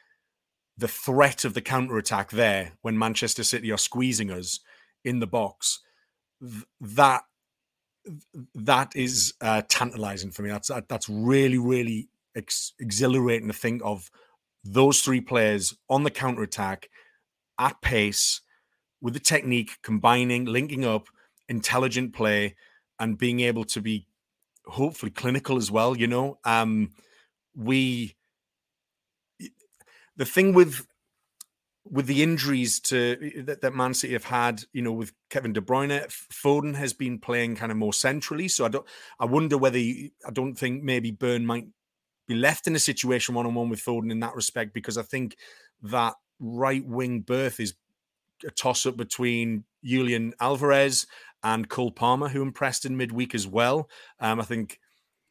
[0.76, 4.58] the threat of the counter attack there when Manchester City are squeezing us
[5.04, 5.78] in the box,
[6.80, 7.22] that
[8.52, 10.50] that is uh, tantalizing for me.
[10.50, 14.10] That's that's really really ex- exhilarating to think of
[14.64, 16.88] those three players on the counter attack
[17.60, 18.40] at pace
[19.00, 21.06] with the technique, combining, linking up,
[21.48, 22.56] intelligent play,
[22.98, 24.08] and being able to be
[24.70, 25.96] hopefully clinical as well.
[25.96, 26.90] You know, um,
[27.54, 28.16] we
[30.16, 30.86] the thing with
[31.90, 35.60] with the injuries to that, that Man City have had, you know, with Kevin De
[35.60, 38.46] Bruyne, Foden has been playing kind of more centrally.
[38.48, 38.86] So I don't,
[39.18, 41.66] I wonder whether I don't think maybe Burn might
[42.28, 45.02] be left in a situation one on one with Foden in that respect because I
[45.02, 45.36] think
[45.82, 47.74] that right wing berth is
[48.46, 51.06] a toss up between Julian Alvarez
[51.42, 53.88] and Cole Palmer, who impressed in midweek as well.
[54.18, 54.78] Um, I think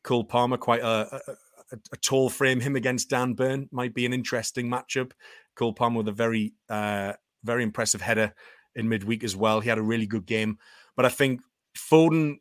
[0.03, 1.35] Cole Palmer quite a, a
[1.71, 2.59] a, tall frame.
[2.59, 5.11] Him against Dan Burn might be an interesting matchup.
[5.55, 8.33] Cole Palmer with a very, uh, very impressive header
[8.75, 9.59] in midweek as well.
[9.59, 10.57] He had a really good game.
[10.95, 11.41] But I think
[11.77, 12.37] Foden,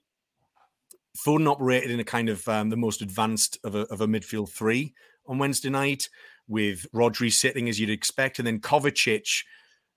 [1.16, 4.50] Foden operated in a kind of um, the most advanced of a, of a midfield
[4.50, 4.94] three
[5.26, 6.08] on Wednesday night
[6.46, 9.42] with Rodri sitting as you'd expect, and then Kovacic,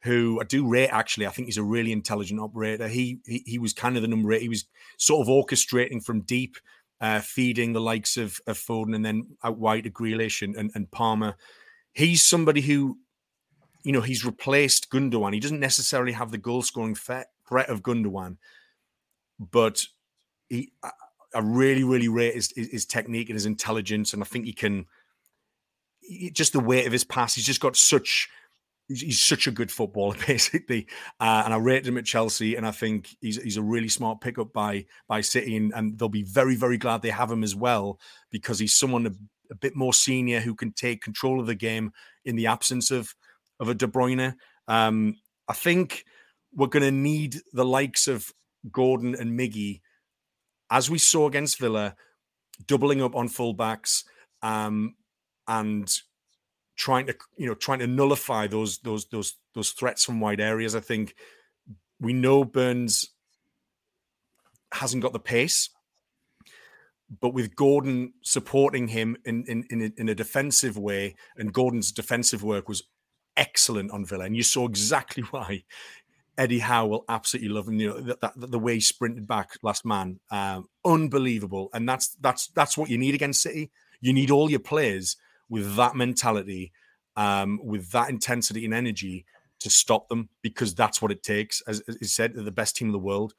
[0.04, 1.28] who I do rate actually.
[1.28, 2.88] I think he's a really intelligent operator.
[2.88, 4.42] He he, he was kind of the number eight.
[4.42, 4.66] He was
[4.98, 6.58] sort of orchestrating from deep
[7.02, 10.72] uh, feeding the likes of, of Foden and then out wide to Grealish and, and,
[10.76, 11.36] and Palmer.
[11.94, 13.00] He's somebody who,
[13.84, 15.34] you know, he's replaced Gundogan.
[15.34, 18.38] He doesn't necessarily have the goal scoring threat of Gundogan,
[19.40, 19.84] but
[20.48, 20.92] he, I,
[21.34, 24.14] I really, really rate his, his, technique and his intelligence.
[24.14, 24.86] And I think he can,
[26.34, 28.30] just the weight of his pass, he's just got such
[28.88, 30.88] he's, such a good footballer, basically.
[31.20, 34.22] Uh, and I rated him at Chelsea, and I think he's he's a really smart
[34.22, 37.56] pickup by by City, and, and they'll be very very glad they have him as
[37.56, 38.00] well
[38.32, 39.12] because he's someone a,
[39.52, 41.92] a, bit more senior who can take control of the game
[42.26, 43.14] in the absence of
[43.60, 44.36] of a De Bruyne.
[44.68, 45.16] Um,
[45.48, 46.06] I think
[46.54, 48.32] we're going to need the likes of
[48.72, 49.82] Gordon and Miggy,
[50.70, 51.96] as we saw against Villa,
[52.66, 54.04] doubling up on fullbacks.
[54.42, 54.96] Um,
[55.48, 55.94] and
[56.82, 60.76] trying to you know trying to nullify those those those those threats from wide areas.
[60.76, 61.16] I think
[62.00, 63.12] we know Burns
[64.74, 65.70] hasn't got the pace,
[67.20, 71.92] but with Gordon supporting him in in in a, in a defensive way, and Gordon's
[71.92, 72.82] defensive work was
[73.38, 75.64] excellent on Villa, and you saw exactly why.
[76.38, 77.80] Eddie Howe will absolutely love him.
[77.80, 81.70] You know that, that the way he sprinted back last man, um, unbelievable.
[81.74, 83.70] And that's that's that's what you need against City.
[84.00, 85.18] You need all your players
[85.52, 86.72] with that mentality,
[87.18, 89.26] um, with that intensity and energy
[89.60, 91.62] to stop them because that's what it takes.
[91.68, 93.34] As, he said, the best team in the world.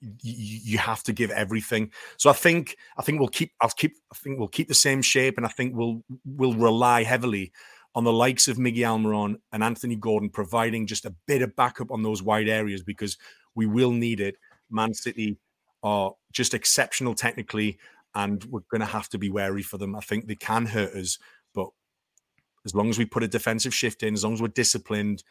[0.00, 0.34] You,
[0.72, 1.90] you have to give everything.
[2.16, 5.02] So I think I think we'll keep I'll keep I think we'll keep the same
[5.02, 7.52] shape, and I think we'll we'll rely heavily
[7.94, 11.90] on the likes of Miggy Almiron and Anthony Gordon providing just a bit of backup
[11.90, 13.18] on those wide areas because
[13.56, 14.36] we will need it.
[14.70, 15.36] Man City
[15.82, 17.76] are just exceptional technically,
[18.14, 19.96] and we're going to have to be wary for them.
[19.96, 21.18] I think they can hurt us,
[22.68, 25.24] as long as we put a defensive shift in, as long as we're disciplined,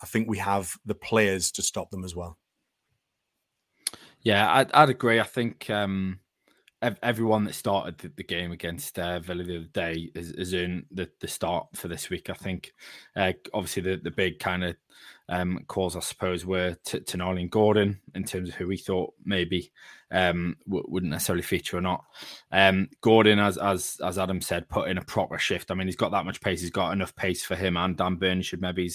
[0.00, 2.38] I think we have the players to stop them as well.
[4.22, 5.18] Yeah, I'd, I'd agree.
[5.18, 6.20] I think um,
[7.02, 11.10] everyone that started the, the game against uh, Villa the other day is, in the,
[11.20, 12.30] the start for this week.
[12.30, 12.72] I think
[13.16, 14.76] uh, obviously the, the big kind of
[15.28, 19.14] um, calls, I suppose, were to, to and Gordon in terms of who we thought
[19.24, 19.72] maybe
[20.14, 22.04] um, wouldn't necessarily feature or not.
[22.52, 25.70] Um, Gordon, as as as Adam said, put in a proper shift.
[25.70, 26.60] I mean, he's got that much pace.
[26.60, 28.90] He's got enough pace for him, and Dan Burn should maybe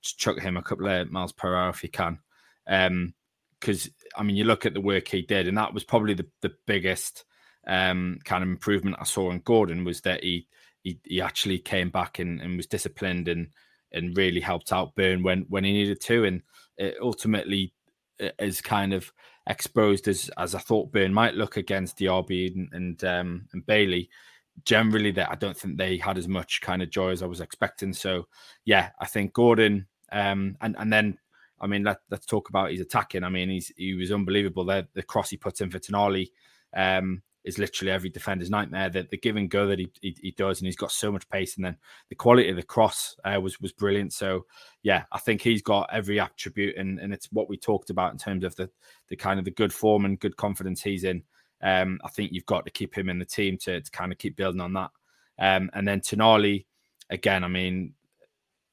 [0.00, 2.18] chuck him a couple of miles per hour if he can.
[2.66, 3.14] Um,
[3.60, 6.26] because I mean, you look at the work he did, and that was probably the,
[6.40, 7.24] the biggest
[7.66, 10.46] um, kind of improvement I saw in Gordon was that he
[10.82, 13.48] he, he actually came back and, and was disciplined and
[13.92, 16.42] and really helped out Burn when when he needed to, and
[16.78, 17.74] it ultimately
[18.38, 19.12] is kind of
[19.48, 24.10] exposed as as I thought Burn might look against Diaby and and, um, and Bailey.
[24.64, 27.42] Generally, that I don't think they had as much kind of joy as I was
[27.42, 27.92] expecting.
[27.92, 28.26] So,
[28.64, 31.18] yeah, I think Gordon um, and and then
[31.60, 33.24] I mean, let, us talk about his attacking.
[33.24, 34.64] I mean, he's he was unbelievable.
[34.64, 36.28] The, the cross he puts in for Tonali
[36.74, 38.90] um, is literally every defender's nightmare.
[38.90, 41.28] The, the give and go that he, he, he does, and he's got so much
[41.30, 41.56] pace.
[41.56, 41.76] And then
[42.10, 44.12] the quality of the cross uh, was was brilliant.
[44.12, 44.44] So
[44.82, 48.18] yeah, I think he's got every attribute, and and it's what we talked about in
[48.18, 48.68] terms of the
[49.08, 51.22] the kind of the good form and good confidence he's in.
[51.62, 54.18] Um, I think you've got to keep him in the team to, to kind of
[54.18, 54.90] keep building on that.
[55.38, 56.66] Um, and then Tonali,
[57.08, 57.94] again, I mean,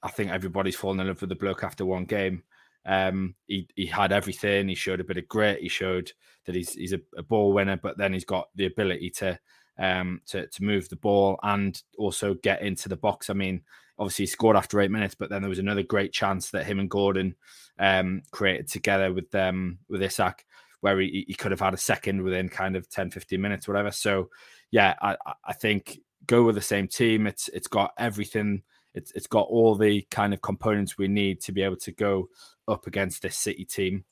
[0.02, 2.44] I think everybody's fallen in love with the bloke after one game.
[2.86, 4.68] Um, he he had everything.
[4.68, 5.62] He showed a bit of grit.
[5.62, 6.12] He showed
[6.46, 9.40] that he's he's a, a ball winner, but then he's got the ability to
[9.80, 13.30] um to to move the ball and also get into the box.
[13.30, 13.62] I mean,
[13.98, 16.80] obviously he scored after eight minutes, but then there was another great chance that him
[16.80, 17.36] and Gordon
[17.80, 20.46] um created together with um with Isak
[20.84, 23.90] where he, he could have had a second within kind of 10 15 minutes whatever
[23.90, 24.30] so
[24.70, 25.16] yeah i
[25.46, 28.62] i think go with the same team it's it's got everything
[28.94, 32.30] it's it's got all the kind of components we need to be able to go
[32.68, 34.06] up against this City team.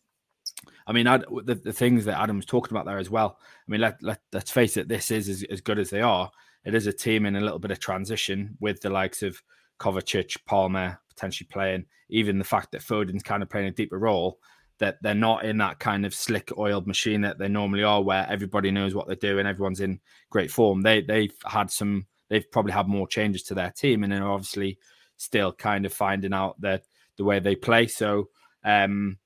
[0.85, 3.39] I mean, I'd, the, the things that Adam was talking about there as well.
[3.41, 6.29] I mean, let, let, let's face it, this is as, as good as they are.
[6.65, 9.41] It is a team in a little bit of transition with the likes of
[9.79, 14.39] Kovacic, Palmer potentially playing, even the fact that Foden's kind of playing a deeper role,
[14.79, 18.27] that they're not in that kind of slick oiled machine that they normally are, where
[18.29, 20.81] everybody knows what they're doing, everyone's in great form.
[20.81, 24.79] They they've had some, they've probably had more changes to their team, and they're obviously
[25.17, 26.85] still kind of finding out that
[27.17, 27.85] the way they play.
[27.85, 28.29] So
[28.63, 29.17] um,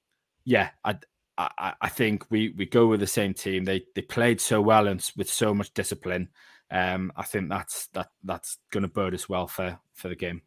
[0.43, 0.97] yeah, I,
[1.37, 3.63] I, I think we we go with the same team.
[3.63, 6.29] They they played so well and with so much discipline.
[6.71, 10.41] Um, I think that's that that's going to bode us well for for the game.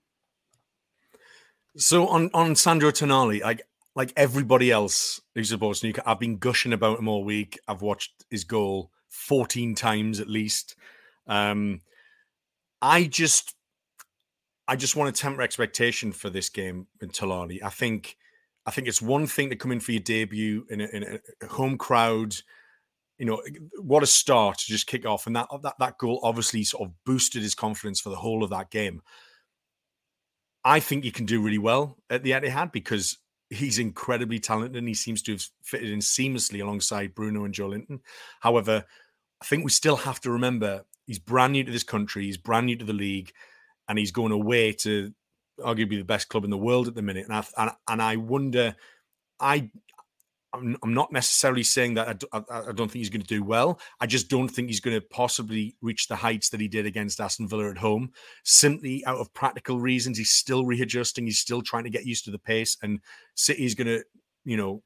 [1.77, 3.63] So on on Sandro Tonali, like
[3.95, 7.59] like everybody else who supports Newcastle, I've been gushing about him all week.
[7.69, 10.75] I've watched his goal fourteen times at least.
[11.27, 11.83] Um,
[12.81, 13.55] I just
[14.67, 17.63] I just want to temper expectation for this game in Tonali.
[17.63, 18.17] I think
[18.67, 21.47] I think it's one thing to come in for your debut in a, in a
[21.47, 22.37] home crowd.
[23.19, 23.43] You know,
[23.81, 26.95] what a start to just kick off, and that that that goal obviously sort of
[27.05, 29.03] boosted his confidence for the whole of that game.
[30.65, 33.17] I think he can do really well at the Etihad because
[33.49, 38.01] he's incredibly talented and he seems to have fitted in seamlessly alongside Bruno and Joelinton.
[38.41, 38.85] However,
[39.41, 42.67] I think we still have to remember he's brand new to this country, he's brand
[42.67, 43.33] new to the league,
[43.89, 45.13] and he's going away to
[45.59, 47.27] arguably the best club in the world at the minute.
[47.29, 48.77] And I, and, and I wonder,
[49.41, 49.71] I,
[50.55, 53.81] I'm, not necessarily saying that I, I, I don't think he's going to do well.
[54.01, 57.21] I just don't think he's going to possibly reach the heights that he did against
[57.21, 58.13] Aston Villa at home.
[58.45, 61.25] Simply out of practical reasons, he's still readjusting.
[61.25, 63.01] He's still trying to get used to the pace, and
[63.35, 64.05] City's going to,
[64.45, 64.83] you know,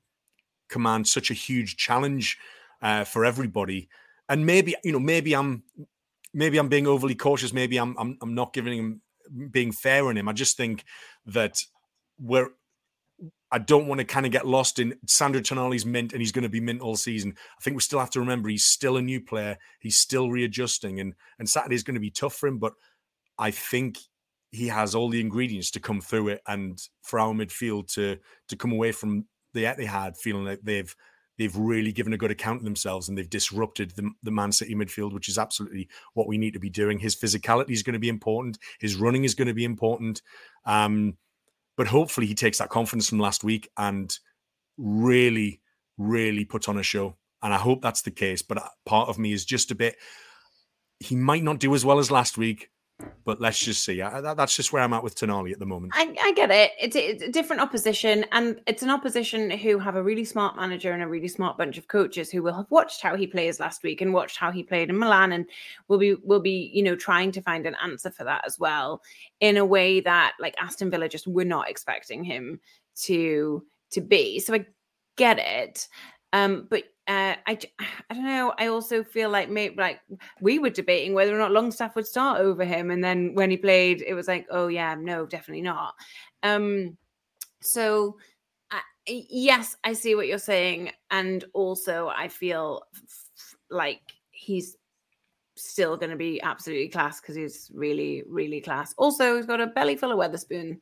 [0.68, 2.38] command such a huge challenge
[2.80, 3.88] uh, for everybody.
[4.28, 5.62] And maybe, you know, maybe I'm,
[6.34, 7.52] maybe I'm being overly cautious.
[7.52, 9.00] Maybe I'm, I'm, I'm not giving him
[9.50, 10.28] being fair on him.
[10.28, 10.84] I just think
[11.26, 11.62] that
[12.18, 12.50] we're
[13.52, 16.42] I don't want to kind of get lost in Sandro Tonali's mint and he's going
[16.42, 17.34] to be mint all season.
[17.36, 19.58] I think we still have to remember he's still a new player.
[19.78, 22.72] He's still readjusting and and Saturday is going to be tough for him, but
[23.38, 23.98] I think
[24.50, 28.18] he has all the ingredients to come through it and for our midfield to
[28.48, 30.94] to come away from the Etihad feeling like they've
[31.38, 34.74] they've really given a good account of themselves and they've disrupted the, the Man City
[34.74, 36.98] midfield, which is absolutely what we need to be doing.
[36.98, 38.58] His physicality is going to be important.
[38.80, 40.22] His running is going to be important.
[40.66, 41.16] Um,
[41.76, 44.16] but hopefully he takes that confidence from last week and
[44.76, 45.60] really,
[45.96, 47.16] really puts on a show.
[47.42, 48.42] And I hope that's the case.
[48.42, 49.96] But uh, part of me is just a bit,
[51.00, 52.70] he might not do as well as last week,
[53.24, 54.02] but let's just see.
[54.02, 55.92] I, that's just where I'm at with Tonali at the moment.
[55.96, 56.72] I, I get it.
[56.80, 60.92] It's, it's, a different opposition, and it's an opposition who have a really smart manager
[60.92, 63.82] and a really smart bunch of coaches who will have watched how he plays last
[63.82, 65.46] week and watched how he played in Milan, and
[65.88, 69.02] will be will be you know trying to find an answer for that as well
[69.40, 72.60] in a way that like Aston Villa just were not expecting him
[72.96, 74.38] to to be.
[74.40, 74.66] So I
[75.16, 75.88] get it.
[76.32, 77.58] Um, but uh, I,
[78.10, 78.52] I don't know.
[78.58, 80.00] I also feel like maybe like
[80.40, 83.56] we were debating whether or not Longstaff would start over him, and then when he
[83.56, 85.94] played, it was like, oh yeah, no, definitely not.
[86.42, 86.96] Um,
[87.60, 88.16] so
[88.70, 94.00] uh, yes, I see what you're saying, and also I feel f- like
[94.30, 94.76] he's
[95.56, 98.94] still going to be absolutely class because he's really, really class.
[98.96, 100.78] Also, he's got a belly full of Wetherspoon,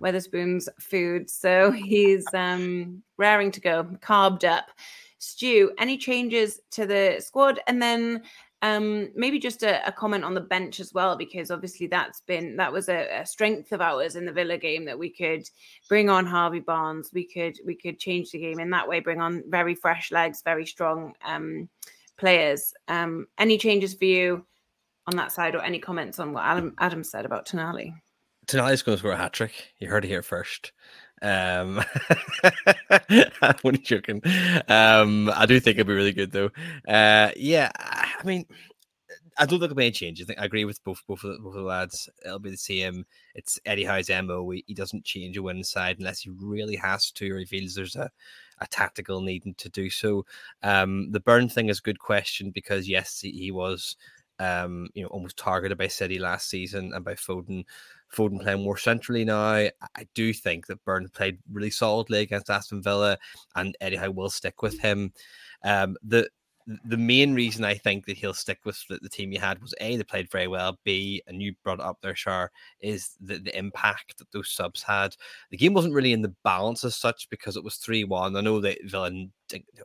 [0.00, 4.66] Wetherspoon's food, so he's um raring to go, carved up.
[5.22, 7.60] Stu, any changes to the squad?
[7.68, 8.22] And then
[8.60, 12.56] um, maybe just a, a, comment on the bench as well, because obviously that's been
[12.56, 15.48] that was a, a, strength of ours in the Villa game that we could
[15.88, 19.20] bring on Harvey Barnes, we could we could change the game in that way, bring
[19.20, 21.68] on very fresh legs, very strong um,
[22.16, 22.74] players.
[22.88, 24.44] Um, any changes for you
[25.06, 27.94] on that side, or any comments on what Adam Adam said about Tonali?
[28.46, 29.72] Tonali's going to score a hat trick.
[29.78, 30.72] You heard it here first.
[31.22, 31.82] Um,
[33.40, 34.20] I'm only joking.
[34.68, 36.50] Um, I do think it'd be really good though.
[36.86, 38.44] Uh, yeah, I mean,
[39.38, 40.20] I don't think there'll be any change.
[40.20, 42.08] I think I agree with both both of the, both of the lads.
[42.24, 43.06] It'll be the same.
[43.34, 44.50] It's Eddie Howe's mo.
[44.50, 47.74] He, he doesn't change a win side unless he really has to, or he feels
[47.74, 48.10] there's a,
[48.58, 50.26] a tactical need to do so.
[50.62, 53.96] Um, the Burn thing is a good question because yes, he, he was
[54.38, 57.64] um, you know, almost targeted by City last season and by Foden.
[58.12, 59.40] Foden playing more centrally now.
[59.40, 59.70] I
[60.14, 63.18] do think that Burn played really solidly against Aston Villa,
[63.56, 65.12] and Eddie Howe will stick with him.
[65.64, 66.28] Um, the
[66.84, 69.96] the main reason I think that he'll stick with the, team you had was A,
[69.96, 70.78] they played very well.
[70.84, 72.50] B, and you brought up there, Shar,
[72.80, 75.16] is the, the impact that those subs had.
[75.50, 78.36] The game wasn't really in the balance as such because it was 3 1.
[78.36, 79.10] I know that Villa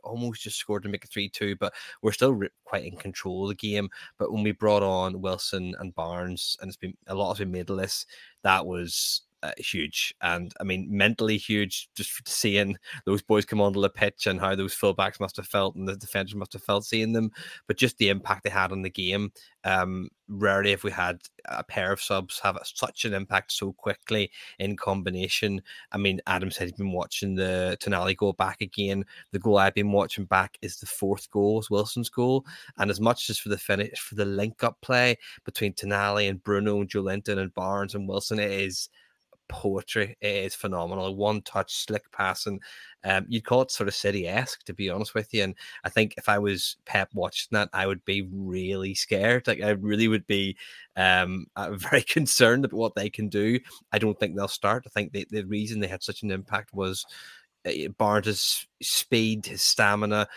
[0.02, 3.48] almost just scored to make it 3 2, but we're still quite in control of
[3.50, 3.88] the game.
[4.18, 7.50] But when we brought on Wilson and Barnes, and it's been a lot has been
[7.50, 8.06] made of this,
[8.42, 12.76] that was uh, huge and I mean mentally huge just seeing
[13.06, 15.96] those boys come onto the pitch and how those fullbacks must have felt and the
[15.96, 17.30] defenders must have felt seeing them
[17.66, 19.32] but just the impact they had on the game
[19.64, 24.30] um rarely have we had a pair of subs have such an impact so quickly
[24.58, 25.62] in combination.
[25.92, 29.04] I mean Adam said he's been watching the Tonali go back again.
[29.32, 32.44] The goal I've been watching back is the fourth goal Wilson's goal
[32.76, 36.42] and as much as for the finish for the link up play between Tonali and
[36.42, 38.88] Bruno and Joelinton and Barnes and Wilson it is
[39.48, 40.16] poetry.
[40.20, 41.14] It is phenomenal.
[41.16, 42.60] One touch, slick passing.
[43.04, 45.44] Um, you'd call it sort of city esque, to be honest with you.
[45.44, 49.46] And I think if I was Pep watching that, I would be really scared.
[49.46, 50.56] Like I really would be
[50.96, 53.58] um, very concerned about what they can do.
[53.92, 54.84] I don't think they'll start.
[54.86, 57.04] I think the, the reason they had such an impact was
[57.66, 60.28] uh, Barnes' speed, his stamina.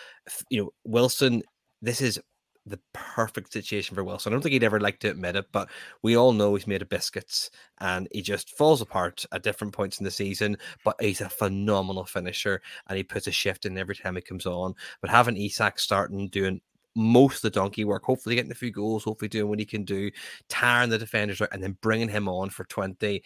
[0.50, 1.44] You know, Wilson.
[1.84, 2.20] This is
[2.66, 4.32] the perfect situation for Wilson.
[4.32, 5.70] I don't think he'd ever like to admit it, but
[6.02, 7.50] we all know he's made of biscuits
[7.80, 10.58] and he just falls apart at different points in the season.
[10.84, 14.46] But he's a phenomenal finisher and he puts a shift in every time he comes
[14.46, 14.76] on.
[15.02, 16.62] But having Isak starting doing
[16.96, 19.84] most of the donkey work, hopefully getting a few goals, hopefully doing what he can
[19.84, 20.12] do,
[20.50, 23.24] tiring the defenders out, and then bringing him on for 20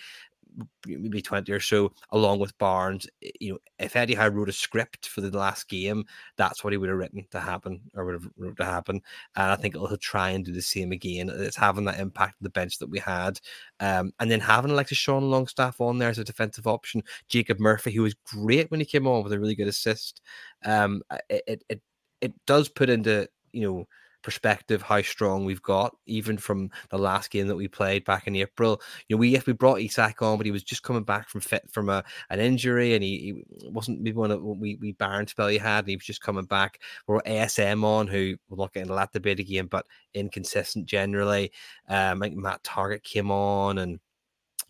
[0.85, 3.07] maybe 20 or so, along with Barnes.
[3.39, 6.05] You know, if Eddie had wrote a script for the last game,
[6.37, 9.01] that's what he would have written to happen or would have wrote to happen.
[9.35, 11.29] And I think he'll try and do the same again.
[11.33, 13.39] It's having that impact on the bench that we had.
[13.79, 17.59] Um, and then having like a Sean Longstaff on there as a defensive option, Jacob
[17.59, 20.21] Murphy, who was great when he came on with a really good assist.
[20.63, 21.81] Um, it, it, it,
[22.21, 23.87] it does put into, you know,
[24.25, 28.35] perspective how strong we've got, even from the last game that we played back in
[28.35, 28.81] April.
[29.07, 31.41] You know, we if we brought Isak on, but he was just coming back from
[31.41, 35.27] fit from a an injury, and he, he wasn't maybe one of we we Barron
[35.27, 36.81] spell he had, and he was just coming back.
[37.05, 41.51] We're ASM on, who we're not getting a lot debate again, but inconsistent generally.
[41.87, 43.99] Um, I think Matt Targett came on, and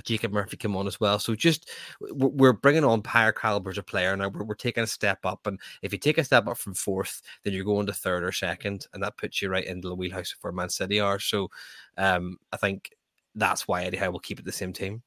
[0.04, 1.20] Jacob Murphy come on as well.
[1.20, 1.70] So just
[2.00, 4.30] we're bringing on higher calibers of player now.
[4.30, 7.22] We're, we're taking a step up, and if you take a step up from fourth,
[7.44, 10.34] then you're going to third or second, and that puts you right into the wheelhouse
[10.34, 11.20] of where Man City are.
[11.20, 11.50] So
[11.98, 12.92] um, I think
[13.36, 15.02] that's why Eddie Howe will keep it the same team.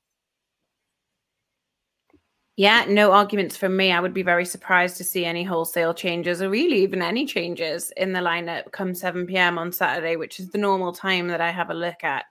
[2.58, 3.92] Yeah, no arguments from me.
[3.92, 7.92] I would be very surprised to see any wholesale changes or really even any changes
[7.96, 9.58] in the lineup come 7 p.m.
[9.58, 12.24] on Saturday, which is the normal time that I have a look at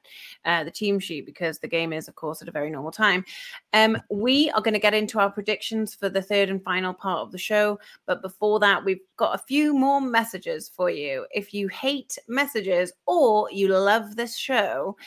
[0.44, 3.24] uh, the team sheet because the game is, of course, at a very normal time.
[3.72, 7.22] Um, we are going to get into our predictions for the third and final part
[7.22, 7.80] of the show.
[8.06, 11.26] But before that, we've got a few more messages for you.
[11.32, 14.98] If you hate messages or you love this show,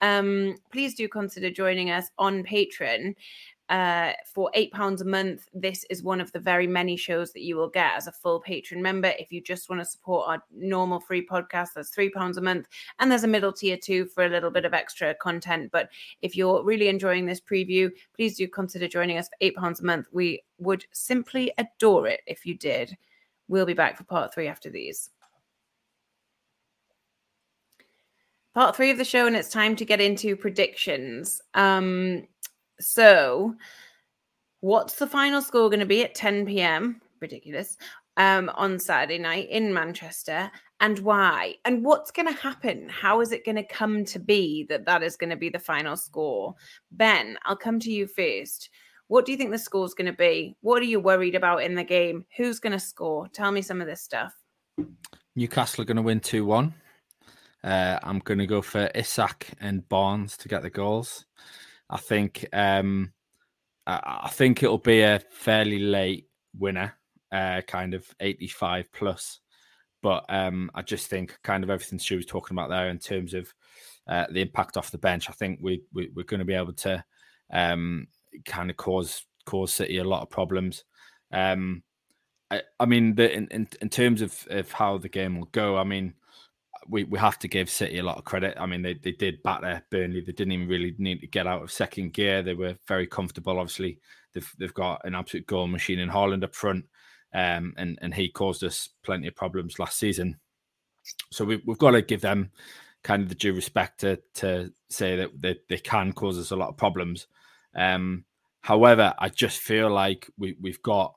[0.00, 3.14] um, please do consider joining us on Patreon
[3.70, 5.48] uh, for eight pounds a month.
[5.54, 8.40] This is one of the very many shows that you will get as a full
[8.40, 9.12] patron member.
[9.18, 12.66] If you just want to support our normal free podcast, that's three pounds a month,
[12.98, 15.70] and there's a middle tier too for a little bit of extra content.
[15.70, 15.88] But
[16.20, 19.84] if you're really enjoying this preview, please do consider joining us for eight pounds a
[19.84, 20.06] month.
[20.12, 22.98] We would simply adore it if you did.
[23.46, 25.10] We'll be back for part three after these.
[28.52, 31.40] Part three of the show, and it's time to get into predictions.
[31.54, 32.26] Um,
[32.80, 33.54] so,
[34.60, 37.00] what's the final score going to be at 10 p.m.?
[37.20, 37.76] Ridiculous.
[38.16, 40.50] Um, on Saturday night in Manchester,
[40.80, 41.54] and why?
[41.64, 42.88] And what's going to happen?
[42.88, 45.58] How is it going to come to be that that is going to be the
[45.58, 46.54] final score?
[46.90, 48.70] Ben, I'll come to you first.
[49.08, 50.56] What do you think the score is going to be?
[50.60, 52.24] What are you worried about in the game?
[52.36, 53.28] Who's going to score?
[53.28, 54.32] Tell me some of this stuff.
[55.36, 56.74] Newcastle are going to win 2 1.
[57.62, 61.26] Uh, I'm going to go for Isak and Barnes to get the goals.
[61.90, 63.12] I think um,
[63.86, 66.94] I, I think it'll be a fairly late winner,
[67.32, 69.40] uh, kind of 85 plus.
[70.02, 73.34] But um, I just think kind of everything she was talking about there in terms
[73.34, 73.52] of
[74.08, 75.28] uh, the impact off the bench.
[75.28, 77.04] I think we, we are going to be able to
[77.52, 78.06] um,
[78.46, 80.84] kind of cause cause City a lot of problems.
[81.32, 81.82] Um,
[82.50, 85.76] I, I mean, the, in, in in terms of of how the game will go,
[85.76, 86.14] I mean,
[86.88, 88.56] we, we have to give City a lot of credit.
[88.58, 90.20] I mean, they, they did batter Burnley.
[90.20, 92.42] They didn't even really need to get out of second gear.
[92.42, 93.58] They were very comfortable.
[93.58, 94.00] Obviously,
[94.32, 96.86] they've they've got an absolute goal machine in Haaland up front,
[97.34, 100.38] um, and and he caused us plenty of problems last season.
[101.30, 102.50] So we, we've got to give them
[103.02, 106.56] kind of the due respect to to say that they, they can cause us a
[106.56, 107.26] lot of problems.
[107.74, 108.24] Um,
[108.60, 111.14] however, I just feel like we we've got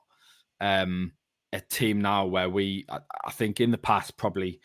[0.60, 1.12] um,
[1.52, 4.60] a team now where we I, I think in the past probably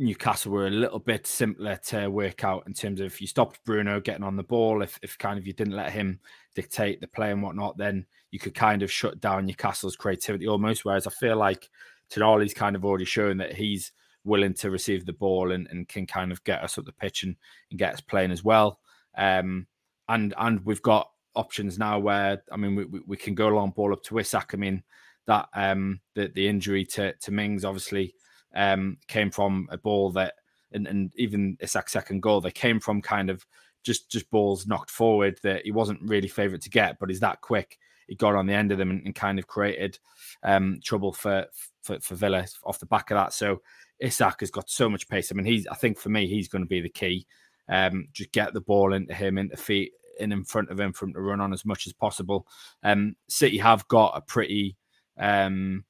[0.00, 3.62] Newcastle were a little bit simpler to work out in terms of if you stopped
[3.64, 6.20] Bruno getting on the ball, if, if kind of you didn't let him
[6.54, 10.86] dictate the play and whatnot, then you could kind of shut down Newcastle's creativity almost.
[10.86, 11.68] Whereas I feel like
[12.10, 13.92] Tonali's kind of already shown that he's
[14.24, 17.22] willing to receive the ball and, and can kind of get us up the pitch
[17.22, 17.36] and,
[17.70, 18.80] and get us playing as well.
[19.18, 19.66] Um,
[20.08, 23.92] and and we've got options now where I mean we, we can go long ball
[23.92, 24.52] up to Isak.
[24.54, 24.82] I mean
[25.26, 28.14] that um the the injury to to Mings obviously
[28.54, 30.34] um, came from a ball that,
[30.72, 33.44] and, and even Isak's second goal, they came from kind of
[33.82, 37.40] just just balls knocked forward that he wasn't really favourite to get, but he's that
[37.40, 37.78] quick.
[38.06, 39.98] He got on the end of them and, and kind of created
[40.42, 41.46] um, trouble for,
[41.82, 43.32] for for Villa off the back of that.
[43.32, 43.62] So
[44.00, 45.30] Isak has got so much pace.
[45.30, 47.26] I mean, he's I think for me he's going to be the key.
[47.68, 51.06] Um, just get the ball into him, into feet, in in front of him for
[51.06, 52.46] him to run on as much as possible.
[52.82, 54.76] Um, City have got a pretty
[55.18, 55.84] um,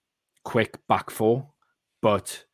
[0.44, 1.48] quick back four,
[2.02, 2.44] but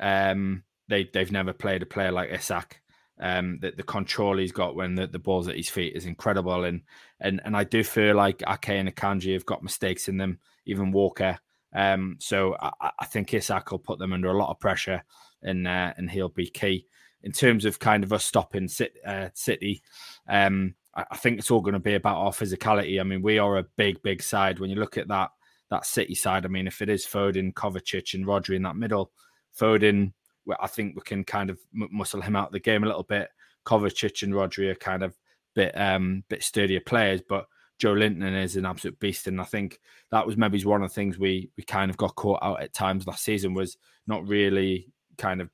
[0.00, 2.80] um, they they've never played a player like Isak.
[3.18, 6.64] Um, that the control he's got when the, the ball's at his feet is incredible,
[6.64, 6.82] and
[7.18, 10.92] and and I do feel like Ake and Akanji have got mistakes in them, even
[10.92, 11.38] Walker.
[11.74, 15.02] Um, so I, I think Isak will put them under a lot of pressure,
[15.42, 16.86] and uh, and he'll be key
[17.22, 18.68] in terms of kind of us stopping
[19.04, 19.82] uh, City.
[20.28, 23.00] Um, I, I think it's all going to be about our physicality.
[23.00, 24.58] I mean, we are a big, big side.
[24.58, 25.30] When you look at that
[25.70, 29.10] that City side, I mean, if it is Foden, Kovacic, and Rodri in that middle,
[29.58, 30.12] Foden,
[30.60, 33.28] I think we can kind of muscle him out of the game a little bit.
[33.64, 35.16] Kovacic and Rodri are kind of
[35.54, 37.46] bit um bit sturdier players, but
[37.80, 39.80] Joelinton is an absolute beast, and I think
[40.10, 42.72] that was maybe one of the things we we kind of got caught out at
[42.72, 43.76] times last season was
[44.06, 44.88] not really
[45.18, 45.50] kind of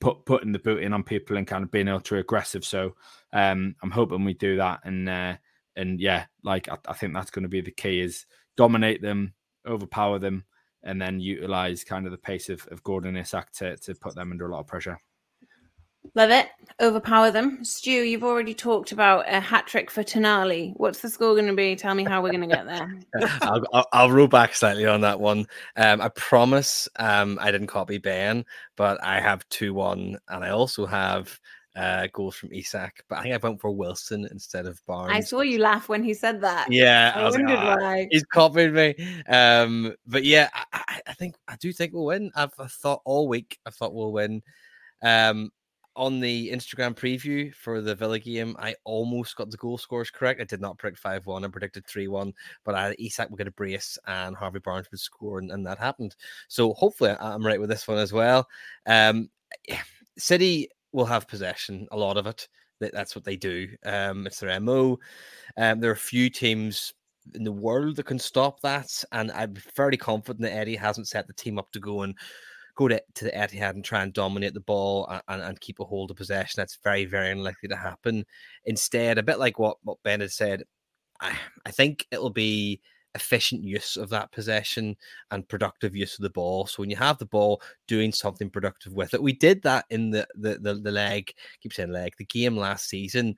[0.00, 2.64] put putting the boot in on people and kind of being ultra aggressive.
[2.64, 2.94] So
[3.32, 5.36] um, I'm hoping we do that, and uh,
[5.76, 8.26] and yeah, like I, I think that's going to be the key is
[8.56, 9.34] dominate them,
[9.66, 10.44] overpower them,
[10.84, 14.30] and then utilize kind of the pace of, of Gordon Isak to, to put them
[14.30, 14.98] under a lot of pressure.
[16.14, 16.48] Love it.
[16.80, 17.64] Overpower them.
[17.64, 20.74] Stu, you've already talked about a hat trick for Tonali.
[20.76, 21.74] What's the score going to be?
[21.74, 23.00] Tell me how we're going to get there.
[23.42, 25.46] I'll, I'll, I'll, roll back slightly on that one.
[25.76, 28.44] Um, I promise um, I didn't copy Ben,
[28.76, 31.40] but I have 2 1, and I also have
[31.76, 35.12] uh, goals from Isak, but I think I went for Wilson instead of Barnes.
[35.12, 36.70] I saw you laugh when he said that.
[36.70, 38.08] Yeah, I, I wondered like, oh, why.
[38.10, 38.94] He's copied me.
[39.28, 42.30] Um, but yeah, I, I, think I do think we'll win.
[42.34, 43.58] I've, I've thought all week.
[43.66, 44.42] I thought we'll win.
[45.02, 45.50] Um,
[45.96, 50.40] on the Instagram preview for the Villa game, I almost got the goal scores correct.
[50.40, 51.44] I did not predict 5 1.
[51.44, 52.32] I predicted 3 1,
[52.64, 55.78] but I, Isak would get a brace and Harvey Barnes would score, and, and that
[55.78, 56.16] happened.
[56.48, 58.48] So hopefully I'm right with this one as well.
[58.86, 59.28] Um,
[60.16, 62.48] City will have possession, a lot of it.
[62.80, 63.68] That's what they do.
[63.84, 64.98] Um, it's their MO.
[65.56, 66.92] Um, there are a few teams
[67.34, 69.04] in the world that can stop that.
[69.12, 72.14] And I'm fairly confident that Eddie hasn't set the team up to go and
[72.76, 75.84] go to, to the Etihad and try and dominate the ball and, and, keep a
[75.84, 76.54] hold of possession.
[76.56, 78.26] That's very, very unlikely to happen.
[78.64, 80.64] Instead, a bit like what, what Ben had said,
[81.20, 82.80] I, I think it'll be
[83.14, 84.96] efficient use of that possession
[85.30, 86.66] and productive use of the ball.
[86.66, 89.22] So when you have the ball, doing something productive with it.
[89.22, 92.88] We did that in the the the, the leg, keep saying leg, the game last
[92.88, 93.36] season.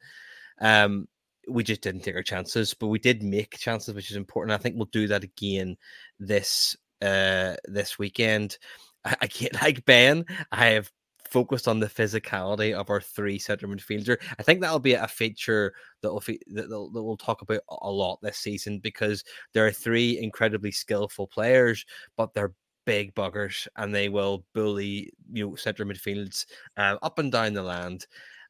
[0.61, 1.07] Um,
[1.49, 4.53] we just didn't take our chances, but we did make chances, which is important.
[4.53, 5.77] I think we'll do that again
[6.19, 8.59] this uh, this weekend.
[9.05, 10.25] I, I get like Ben.
[10.53, 10.91] I have
[11.27, 14.17] focused on the physicality of our three centre midfielder.
[14.39, 18.19] I think that'll be a feature that will that, that we'll talk about a lot
[18.23, 21.85] this season because there are three incredibly skillful players,
[22.17, 22.55] but they're
[22.85, 26.47] big buggers and they will bully you know centre midfields
[26.77, 28.07] uh, up and down the land.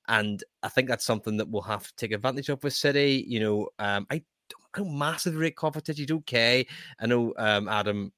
[0.08, 3.24] And I think that's something that we'll have to take advantage of with City.
[3.26, 4.22] You know, um, I
[4.76, 5.96] I don't massively rate Kovacic.
[5.96, 6.66] He's okay.
[7.00, 8.12] I know um, Adam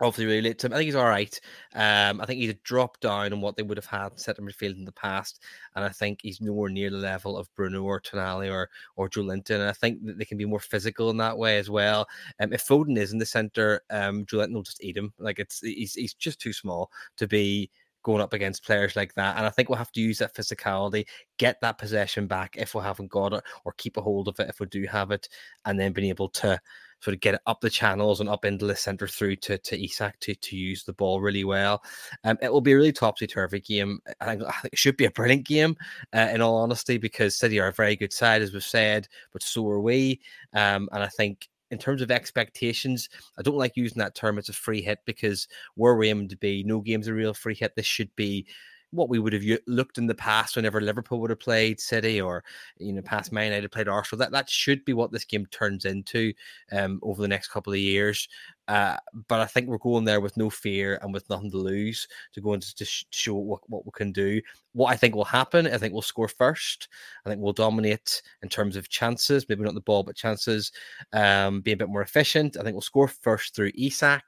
[0.00, 0.64] obviously really late.
[0.64, 1.38] I think he's all right.
[1.74, 4.76] Um, I think he's a drop down on what they would have had centre midfield
[4.76, 5.42] in the past,
[5.74, 9.56] and I think he's nowhere near the level of Bruno or Tonali or or Joelinton.
[9.56, 12.06] And I think that they can be more physical in that way as well.
[12.40, 15.12] Um, if Foden is in the centre, um, Joelinton will just eat him.
[15.18, 17.70] Like it's he's he's just too small to be
[18.02, 19.36] going up against players like that.
[19.36, 21.06] And I think we'll have to use that physicality,
[21.38, 24.48] get that possession back if we haven't got it, or keep a hold of it
[24.48, 25.28] if we do have it,
[25.64, 26.60] and then being able to
[27.06, 29.84] sort of get it up the channels and up into the centre through to, to
[29.84, 31.84] Isak to, to use the ball really well.
[32.24, 34.00] Um, it will be a really topsy turvy game.
[34.20, 35.76] I think, I think, it should be a brilliant game,
[36.12, 39.40] uh, in all honesty, because City are a very good side, as we've said, but
[39.40, 40.20] so are we.
[40.52, 44.48] Um, and I think in terms of expectations, I don't like using that term It's
[44.48, 45.46] a free hit because
[45.76, 47.76] where we're aiming to be, no game's a real free hit.
[47.76, 48.46] This should be
[48.90, 52.44] what we would have looked in the past whenever Liverpool would have played City or
[52.78, 54.18] you know past Man United played Arsenal.
[54.18, 56.32] That that should be what this game turns into
[56.72, 58.28] um, over the next couple of years.
[58.68, 58.96] Uh,
[59.28, 62.40] but I think we're going there with no fear and with nothing to lose to
[62.40, 64.40] go into to show what, what we can do.
[64.72, 66.88] What I think will happen, I think we'll score first.
[67.24, 70.72] I think we'll dominate in terms of chances, maybe not the ball, but chances.
[71.12, 72.56] Um, be a bit more efficient.
[72.56, 74.24] I think we'll score first through Isak.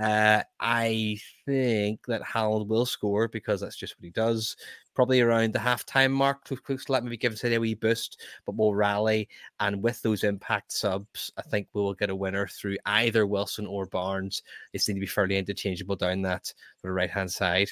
[0.00, 4.56] Uh, I think that Haaland will score because that's just what he does.
[4.94, 8.74] Probably around the halftime mark, to let maybe give us a wee boost, but we'll
[8.74, 9.28] rally.
[9.60, 13.66] And with those impact subs, I think we will get a winner through either Wilson
[13.66, 14.42] or Barnes.
[14.72, 16.46] They seem to be fairly interchangeable down that
[16.80, 17.70] sort of right hand side,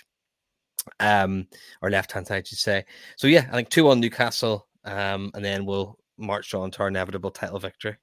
[0.98, 1.46] um,
[1.82, 2.84] or left hand side, should say.
[3.16, 6.88] So yeah, I think two on Newcastle, um, and then we'll march on to our
[6.88, 7.96] inevitable title victory.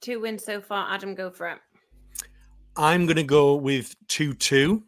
[0.00, 0.92] Two wins so far.
[0.92, 1.58] Adam, go for it.
[2.80, 4.82] I'm going to go with 2 2,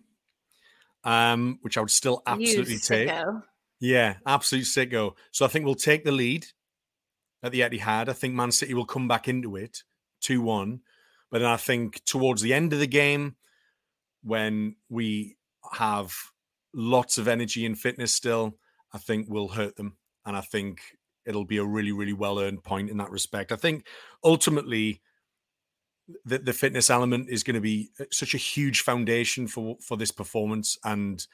[1.04, 3.10] um, which I would still absolutely take.
[3.80, 5.12] Yeah, absolute sicko.
[5.30, 6.46] So I think we'll take the lead
[7.42, 8.08] at the Etihad.
[8.08, 9.82] I think Man City will come back into it
[10.22, 10.80] 2 1.
[11.30, 13.36] But then I think towards the end of the game,
[14.22, 15.36] when we
[15.72, 16.14] have
[16.72, 18.56] lots of energy and fitness still,
[18.94, 19.98] I think we'll hurt them.
[20.24, 20.80] And I think
[21.26, 23.52] it'll be a really, really well earned point in that respect.
[23.52, 23.86] I think
[24.24, 25.02] ultimately,
[26.24, 29.96] the, the fitness element is going to be uh, such a huge foundation for for
[29.96, 31.26] this performance, and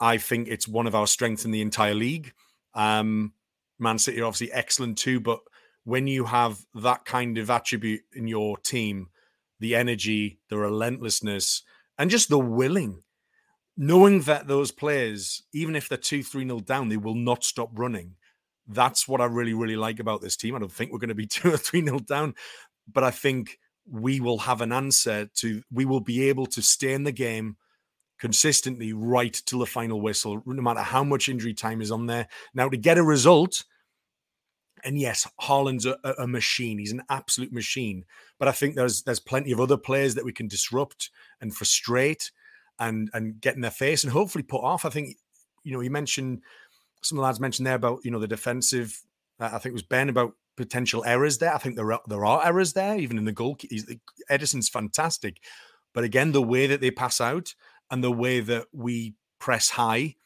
[0.00, 2.32] I think it's one of our strengths in the entire league.
[2.74, 3.32] Um,
[3.78, 5.40] Man City are obviously excellent too, but
[5.84, 9.08] when you have that kind of attribute in your team,
[9.60, 11.62] the energy, the relentlessness,
[11.98, 13.02] and just the willing,
[13.76, 17.70] knowing that those players, even if they're two, three nil down, they will not stop
[17.74, 18.16] running.
[18.66, 20.54] That's what I really, really like about this team.
[20.54, 22.34] I don't think we're going to be two or three nil down,
[22.90, 23.58] but I think
[23.90, 27.56] we will have an answer to, we will be able to stay in the game
[28.18, 32.28] consistently right till the final whistle, no matter how much injury time is on there.
[32.54, 33.64] Now, to get a result,
[34.84, 36.78] and yes, Haaland's a, a, machine.
[36.78, 38.04] He's an absolute machine.
[38.38, 41.10] But I think there's there's plenty of other players that we can disrupt
[41.40, 42.30] and frustrate
[42.78, 44.84] and and get in their face and hopefully put off.
[44.84, 45.16] I think,
[45.62, 46.42] you know, you mentioned
[47.02, 49.00] some of the lads mentioned there about, you know, the defensive.
[49.38, 51.54] Uh, I think it was Ben about potential errors there.
[51.54, 53.56] I think there are, there are errors there, even in the goal.
[54.30, 55.38] Ederson's fantastic,
[55.94, 57.54] but again, the way that they pass out
[57.90, 60.16] and the way that we press high,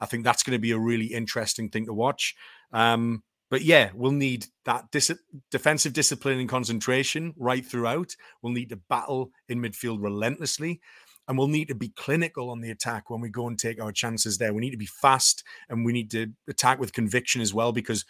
[0.00, 2.34] I think that's going to be a really interesting thing to watch.
[2.72, 5.18] Um, but yeah, we'll need that dis-
[5.50, 8.14] defensive discipline and concentration right throughout.
[8.42, 10.80] We'll need to battle in midfield relentlessly.
[11.28, 13.90] And we'll need to be clinical on the attack when we go and take our
[13.90, 14.54] chances there.
[14.54, 18.04] We need to be fast and we need to attack with conviction as well because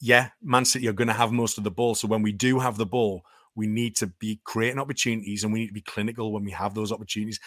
[0.00, 1.94] yeah, Man City are going to have most of the ball.
[1.94, 3.24] So when we do have the ball,
[3.56, 6.74] we need to be creating opportunities and we need to be clinical when we have
[6.74, 7.38] those opportunities.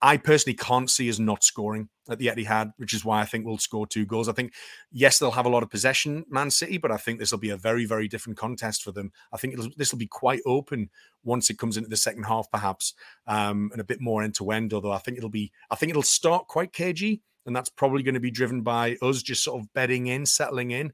[0.00, 3.44] I personally can't see us not scoring at the Etihad, which is why I think
[3.44, 4.28] we'll score two goals.
[4.28, 4.52] I think,
[4.92, 7.50] yes, they'll have a lot of possession, Man City, but I think this will be
[7.50, 9.10] a very, very different contest for them.
[9.32, 10.88] I think this will be quite open
[11.24, 12.94] once it comes into the second half, perhaps,
[13.26, 14.72] um, and a bit more end to end.
[14.72, 18.14] Although I think it'll be, I think it'll start quite cagey, and that's probably going
[18.14, 20.92] to be driven by us just sort of bedding in, settling in.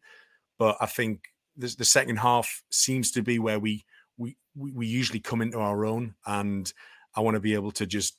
[0.63, 1.25] But I think
[1.57, 3.85] the, the second half seems to be where we,
[4.17, 6.73] we we usually come into our own, and
[7.17, 8.17] I want to be able to just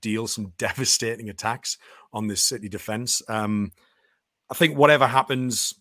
[0.00, 1.76] deal some devastating attacks
[2.10, 3.20] on this City defense.
[3.28, 3.72] Um,
[4.50, 5.74] I think whatever happens,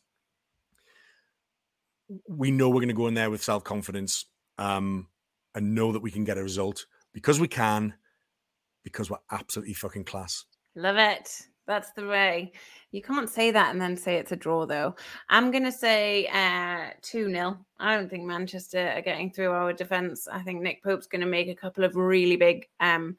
[2.27, 4.25] we know we're going to go in there with self confidence.
[4.57, 5.07] Um,
[5.55, 7.93] and know that we can get a result because we can,
[8.83, 10.43] because we're absolutely fucking class.
[10.75, 11.29] Love it.
[11.67, 12.51] That's the way.
[12.91, 14.95] You can't say that and then say it's a draw, though.
[15.29, 17.57] I'm going to say uh, 2 uh, 0.
[17.79, 20.27] I don't think Manchester are getting through our defence.
[20.27, 23.15] I think Nick Pope's going to make a couple of really big um,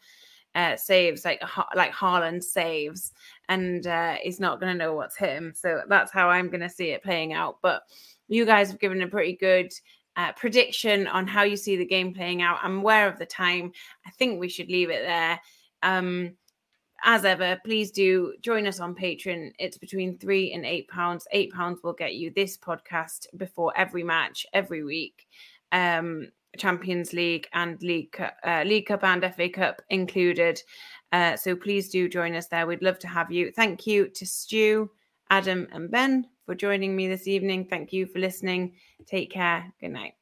[0.54, 1.42] uh, saves, like
[1.74, 3.12] like Haaland saves,
[3.48, 5.54] and uh, he's not going to know what's him.
[5.56, 7.56] So that's how I'm going to see it playing out.
[7.62, 7.82] But
[8.28, 9.72] you guys have given a pretty good
[10.16, 12.58] uh, prediction on how you see the game playing out.
[12.62, 13.72] I'm aware of the time.
[14.06, 15.40] I think we should leave it there.
[15.82, 16.36] Um,
[17.02, 19.52] as ever, please do join us on Patreon.
[19.58, 21.26] It's between three and eight pounds.
[21.32, 25.26] Eight pounds will get you this podcast before every match every week.
[25.72, 26.28] Um,
[26.58, 30.62] Champions League and League uh, League Cup and FA Cup included.
[31.12, 32.66] Uh, so please do join us there.
[32.66, 33.52] We'd love to have you.
[33.52, 34.90] Thank you to Stu,
[35.30, 37.66] Adam, and Ben for joining me this evening.
[37.66, 38.74] Thank you for listening.
[39.06, 39.72] Take care.
[39.80, 40.21] Good night.